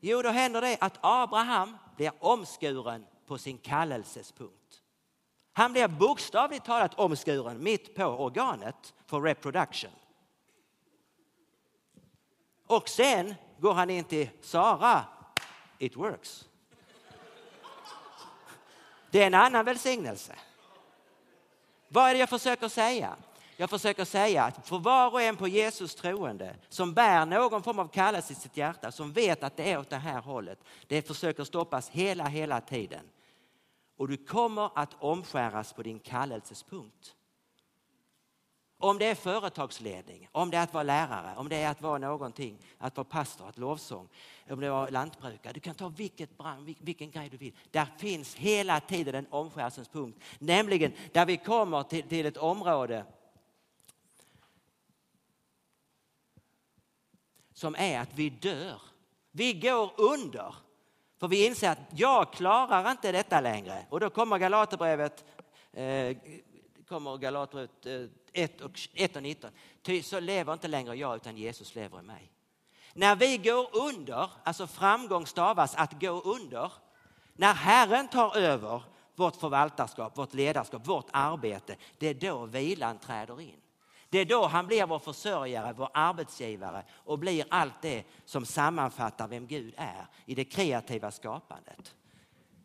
[0.00, 4.82] Jo, då händer det att Abraham blir omskuren på sin kallelsespunkt.
[5.52, 9.90] Han blir bokstavligt talat omskuren mitt på organet för reproduction.
[12.66, 15.04] Och sen går han in till Sara.
[15.78, 16.48] It works.
[19.10, 20.34] Det är en annan välsignelse.
[21.88, 23.16] Vad är det jag försöker säga?
[23.56, 27.78] Jag försöker säga att för var och en på Jesus troende som bär någon form
[27.78, 31.06] av kallelse i sitt hjärta, som vet att det är åt det här hållet, det
[31.06, 33.10] försöker stoppas hela, hela tiden.
[33.96, 37.14] Och du kommer att omskäras på din kallelsespunkt.
[38.84, 41.98] Om det är företagsledning, om det är att vara lärare, om det är att vara
[41.98, 44.08] någonting, att vara pastor, att lovsång,
[44.50, 45.52] om det är lantbrukare.
[45.52, 47.52] Du kan ta vilket brand, vilken grej du vill.
[47.70, 53.04] Där finns hela tiden en omskärelsepunkt, nämligen där vi kommer till, till ett område
[57.52, 58.80] som är att vi dör.
[59.30, 60.54] Vi går under.
[61.20, 63.86] För vi inser att jag klarar inte detta längre.
[63.90, 65.24] Och då kommer Galaterbrevet,
[65.72, 66.16] eh,
[66.88, 69.50] kommer Galaterbrevet 1 och, 1 eh, och 19.
[69.82, 72.30] Ty så lever inte längre jag utan Jesus lever i mig.
[72.92, 76.72] När vi går under, alltså framgång stavas att gå under.
[77.32, 78.82] När Herren tar över
[79.14, 83.60] vårt förvaltarskap, vårt ledarskap, vårt arbete, det är då vilan träder in.
[84.08, 89.28] Det är då han blir vår försörjare, vår arbetsgivare och blir allt det som sammanfattar
[89.28, 91.94] vem Gud är i det kreativa skapandet.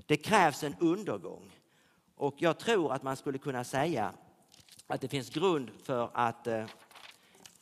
[0.06, 1.52] Det krävs en undergång.
[2.20, 4.14] Och jag tror att man skulle kunna säga
[4.88, 6.66] att det finns grund för att eh,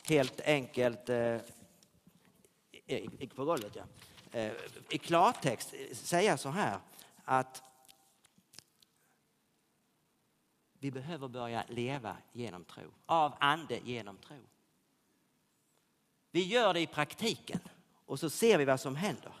[0.04, 1.38] helt enkelt eh,
[3.34, 3.82] på golvet, ja.
[4.38, 4.52] Eh,
[4.90, 6.78] i klartext eh, säga så här
[7.24, 7.62] att
[10.78, 14.40] vi behöver börja leva genom tro, av ande genom tro.
[16.30, 17.60] Vi gör det i praktiken
[18.06, 19.32] och så ser vi vad som händer.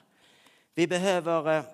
[0.74, 1.64] Vi behöver eh,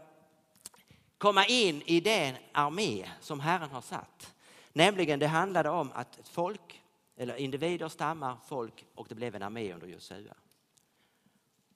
[1.18, 4.34] komma in i den armé som Herren har satt.
[4.72, 6.82] Nämligen det handlade om att folk,
[7.16, 10.34] eller individer, stammar, folk och det blev en armé under Josua.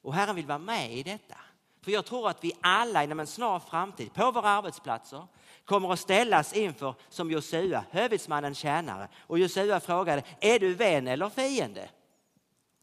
[0.02, 1.36] Och Herren vill vara med i detta.
[1.80, 5.26] För jag tror att vi alla inom en snar framtid på våra arbetsplatser
[5.64, 9.08] kommer att ställas inför som Josua, hövitsmannens tjänare.
[9.16, 11.90] Och Josua frågade, är du vän eller fiende?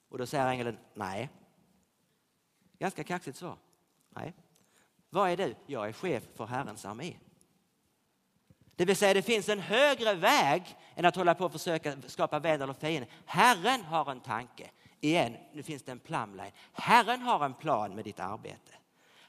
[0.09, 1.29] Och då säger ängeln, nej.
[2.79, 3.57] Ganska kaxigt svar.
[4.09, 4.33] Nej.
[5.15, 5.55] Vad är du?
[5.65, 7.13] Jag är chef för Herrens armé.
[8.75, 12.39] Det vill säga det finns en högre väg än att hålla på och försöka skapa
[12.39, 13.07] vän eller fiende.
[13.25, 14.69] Herren har en tanke.
[15.01, 16.51] Igen, nu finns det en plumline.
[16.73, 18.73] Herren har en plan med ditt arbete.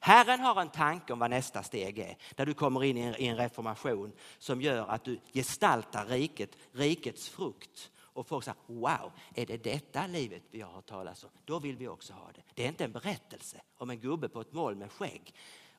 [0.00, 3.36] Herren har en tanke om vad nästa steg är, där du kommer in i en
[3.36, 7.90] reformation som gör att du gestaltar riket, rikets frukt.
[7.96, 11.30] Och folk säger, wow, är det detta livet vi har hört talas om?
[11.44, 12.42] Då vill vi också ha det.
[12.54, 15.34] Det är inte en berättelse om en gubbe på ett mål med skägg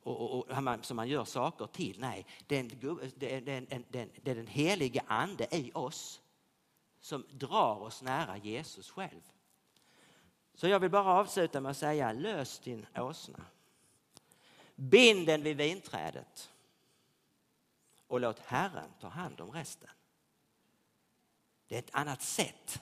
[0.08, 2.00] och, och, och som man gör saker till.
[2.00, 2.68] Nej, det är, en,
[3.16, 3.86] det, är, det, är en,
[4.22, 6.22] det är den helige ande i oss
[7.00, 9.22] som drar oss nära Jesus själv.
[10.54, 13.46] Så jag vill bara avsluta med att säga lös din åsna.
[14.76, 16.52] Bind den vid vinträdet
[18.08, 19.90] och låt Herren ta hand om resten.
[21.68, 22.82] Det är ett annat sätt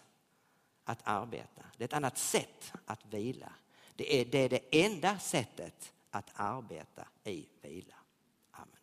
[0.84, 1.62] att arbeta.
[1.78, 3.54] Det är ett annat sätt att vila.
[3.96, 7.96] Det är det, är det enda sättet att arbeta i vila.
[8.52, 8.76] Amen.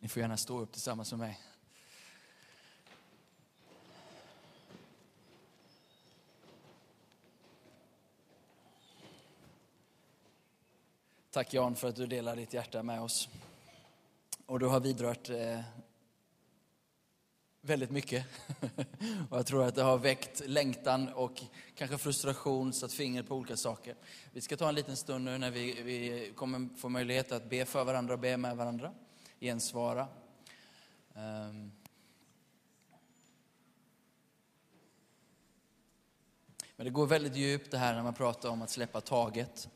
[0.00, 1.40] Ni får gärna stå upp tillsammans med mig.
[11.36, 13.28] Tack Jan för att du delar ditt hjärta med oss.
[14.46, 15.60] Och du har vidrört eh,
[17.60, 18.26] väldigt mycket.
[19.30, 21.42] och jag tror att det har väckt längtan och
[21.74, 23.94] kanske frustration, satt fingret på olika saker.
[24.32, 27.64] Vi ska ta en liten stund nu när vi, vi kommer få möjlighet att be
[27.64, 28.92] för varandra och be med varandra,
[29.40, 30.08] gensvara.
[31.14, 31.72] Um.
[36.76, 39.68] Men det går väldigt djupt det här när man pratar om att släppa taget.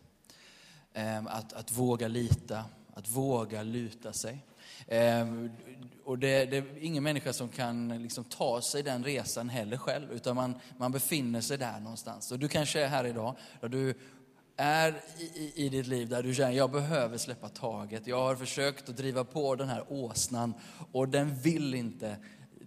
[0.95, 2.64] Ehm, att, att våga lita,
[2.95, 4.45] att våga luta sig.
[4.88, 5.51] Ehm,
[6.05, 10.12] och det, det, är ingen människa som kan liksom ta sig den resan heller själv,
[10.12, 12.32] utan man, man befinner sig där någonstans.
[12.32, 13.95] Och du kanske är här idag, där du
[14.57, 18.07] är i, i ditt liv där du känner jag behöver släppa taget.
[18.07, 20.55] Jag har försökt att driva på den här åsnan
[20.93, 22.16] och den vill inte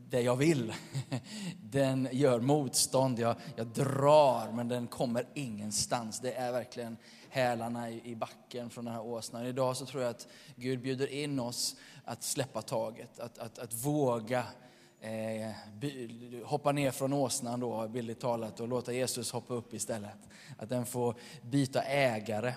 [0.09, 0.73] det jag vill.
[1.61, 6.19] Den gör motstånd, jag, jag drar men den kommer ingenstans.
[6.19, 6.97] Det är verkligen
[7.33, 9.45] hälarna i, backen från den här åsnan.
[9.45, 11.75] Idag så tror jag att Gud bjuder in oss
[12.05, 14.45] att släppa taget, att, att, att våga
[15.01, 15.51] eh,
[16.45, 20.17] hoppa ner från åsnan då, bildligt talat, och låta Jesus hoppa upp istället.
[20.57, 22.53] Att den får byta ägare.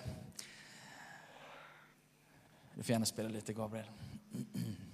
[2.73, 3.85] Du får gärna spela lite Gabriel.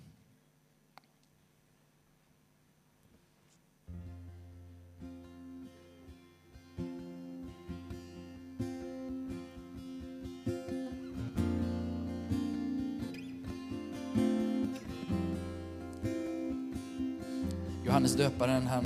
[17.94, 18.86] Johannes döparen, han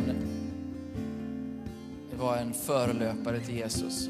[2.20, 4.08] var en förelöpare till Jesus.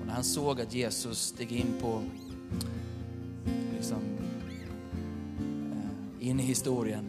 [0.00, 2.02] Och när han såg att Jesus steg in på,
[3.76, 3.98] liksom,
[5.72, 7.04] eh, in i historien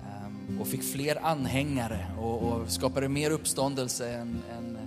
[0.00, 4.78] ehm, och fick fler anhängare och, och skapade mer uppståndelse än, än,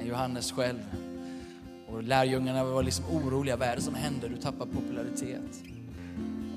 [0.00, 0.80] än Johannes själv.
[1.88, 4.28] Och lärjungarna var liksom oroliga, vad är det som händer?
[4.28, 5.62] Du tappar popularitet.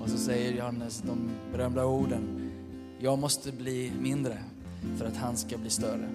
[0.01, 2.50] Och så säger Johannes de berömda orden,
[3.03, 4.37] jag måste bli mindre
[4.97, 6.09] för att han ska bli större.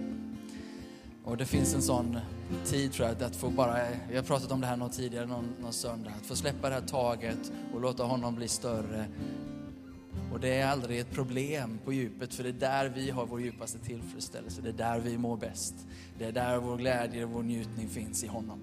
[1.24, 2.18] Och det finns en sån
[2.64, 3.76] tid tror jag, att få bara,
[4.10, 6.74] vi har pratat om det här någon tidigare, någon, någon söndag, att få släppa det
[6.74, 9.06] här taget och låta honom bli större.
[10.32, 13.40] Och det är aldrig ett problem på djupet, för det är där vi har vår
[13.40, 14.62] djupaste tillfredsställelse.
[14.62, 15.74] Det är där vi mår bäst.
[16.18, 18.60] Det är där vår glädje och vår njutning finns i honom.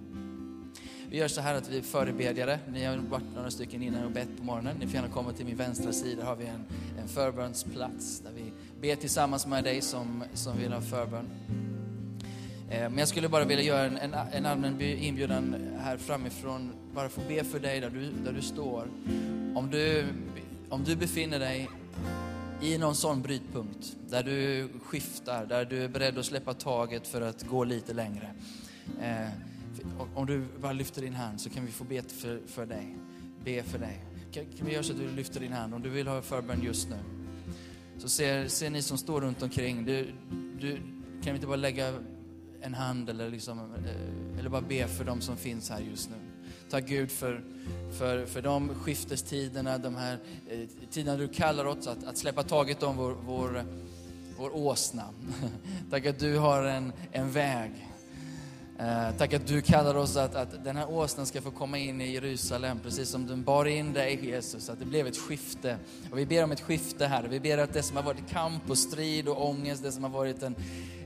[1.13, 2.59] Vi gör så här att vi är förebedjare.
[2.67, 4.77] Ni har varit några stycken innan och bett på morgonen.
[4.79, 6.25] Ni får gärna komma till min vänstra sida.
[6.25, 6.65] Har vi en,
[7.03, 11.29] en förbönsplats där vi ber tillsammans med dig som, som vill ha förbön.
[12.69, 16.71] Eh, men jag skulle bara vilja göra en, en, en allmän inbjudan här framifrån.
[16.93, 18.87] Bara få be för dig där du, där du står.
[19.55, 20.05] Om du,
[20.69, 21.69] om du befinner dig
[22.61, 27.21] i någon sån brytpunkt, där du skiftar, där du är beredd att släppa taget för
[27.21, 28.33] att gå lite längre.
[29.01, 29.29] Eh,
[30.15, 32.97] om du bara lyfter din hand så kan vi få be för, för dig.
[33.43, 34.12] Be för dig.
[34.33, 36.63] Kan, kan vi göra så att du lyfter din hand om du vill ha förbön
[36.63, 36.97] just nu?
[37.97, 40.13] Så ser, ser ni som står runt omkring, du,
[40.59, 40.75] du,
[41.23, 41.93] kan vi inte bara lägga
[42.61, 46.15] en hand eller, liksom, eh, eller bara be för de som finns här just nu.
[46.69, 47.43] Tack Gud för,
[47.97, 50.19] för, för de skiftestiderna, de här
[50.49, 50.59] eh,
[50.91, 53.63] tiderna du kallar oss att, att släppa taget om vår, vår,
[54.37, 55.03] vår åsna.
[55.89, 57.71] Tack att du har en, en väg
[58.79, 62.01] Eh, tack att du kallar oss att, att den här åsnan ska få komma in
[62.01, 65.77] i Jerusalem, precis som du bar in dig Jesus, att det blev ett skifte.
[66.11, 67.23] Och vi ber om ett skifte här.
[67.23, 70.11] Vi ber att det som har varit kamp och strid och ångest, det som har
[70.11, 70.55] varit en,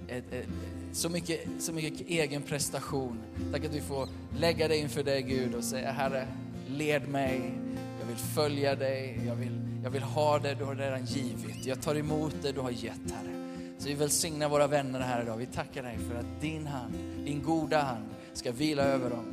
[0.07, 0.47] ett, ett,
[0.91, 3.19] så, mycket, så mycket egen prestation.
[3.51, 4.07] Tack att vi får
[4.39, 6.27] lägga det inför dig Gud och säga Herre,
[6.67, 7.53] led mig,
[7.99, 11.65] jag vill följa dig, jag vill, jag vill ha det du har redan givit.
[11.65, 13.46] Jag tar emot det du har gett Herre.
[13.77, 15.37] Så vi välsignar våra vänner här idag.
[15.37, 16.93] Vi tackar dig för att din hand,
[17.25, 19.25] din goda hand, ska vila över dem.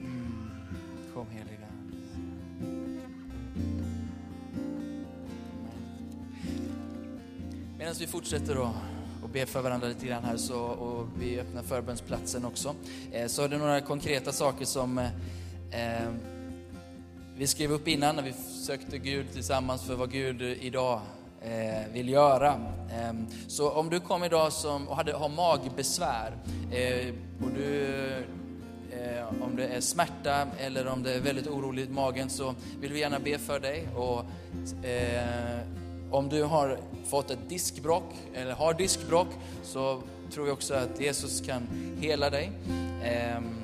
[0.00, 0.50] Mm.
[1.14, 1.66] Kom heliga
[7.78, 8.74] Medan vi fortsätter då
[9.22, 12.74] och ber för varandra lite grann här så, och vi öppnar förbönsplatsen också,
[13.12, 15.10] eh, så är det några konkreta saker som eh,
[15.70, 16.08] eh
[17.36, 18.32] vi skrev upp innan när vi
[18.66, 21.00] sökte Gud tillsammans för vad Gud idag
[21.42, 22.48] eh, vill göra.
[22.90, 23.12] Eh,
[23.48, 26.32] så om du kom idag som, och hade, har magbesvär
[26.70, 27.14] eh,
[27.44, 27.86] och du
[28.92, 32.92] eh, om det är smärta eller om det är väldigt oroligt i magen så vill
[32.92, 33.88] vi gärna be för dig.
[33.96, 34.24] Och,
[34.86, 35.58] eh,
[36.10, 39.28] om du har fått ett diskbrock eller har diskbrock
[39.62, 40.02] så
[40.32, 41.62] tror vi också att Jesus kan
[42.00, 42.52] hela dig.
[43.04, 43.61] Ehm,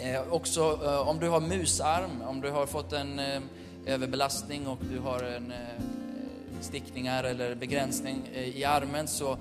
[0.00, 3.40] Eh, också eh, om du har musarm, om du har fått en eh,
[3.86, 5.82] överbelastning och du har en eh,
[6.60, 9.36] stickningar eller begränsning eh, i armen så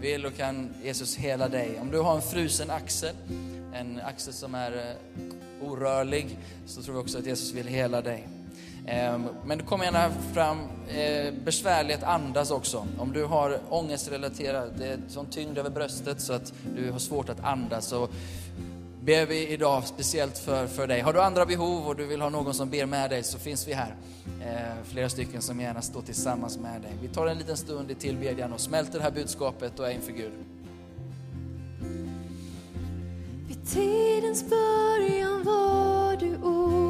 [0.00, 1.78] vill och kan Jesus hela dig.
[1.80, 3.14] Om du har en frusen axel,
[3.74, 8.28] en axel som är eh, orörlig, så tror vi också att Jesus vill hela dig.
[8.86, 12.86] Ehm, men kom gärna fram eh, besvärlighet andas också.
[12.98, 17.28] Om du har ångestrelaterat, det är sån tyngd över bröstet så att du har svårt
[17.28, 18.08] att andas så
[19.04, 21.00] ber vi idag speciellt för, för dig.
[21.00, 23.68] Har du andra behov och du vill ha någon som ber med dig så finns
[23.68, 23.96] vi här.
[24.40, 26.92] Eh, flera stycken som gärna står tillsammans med dig.
[27.02, 30.12] Vi tar en liten stund i tillbedjan och smälter det här budskapet och är inför
[30.12, 30.32] Gud.
[33.48, 36.89] Vid tidens början var du ord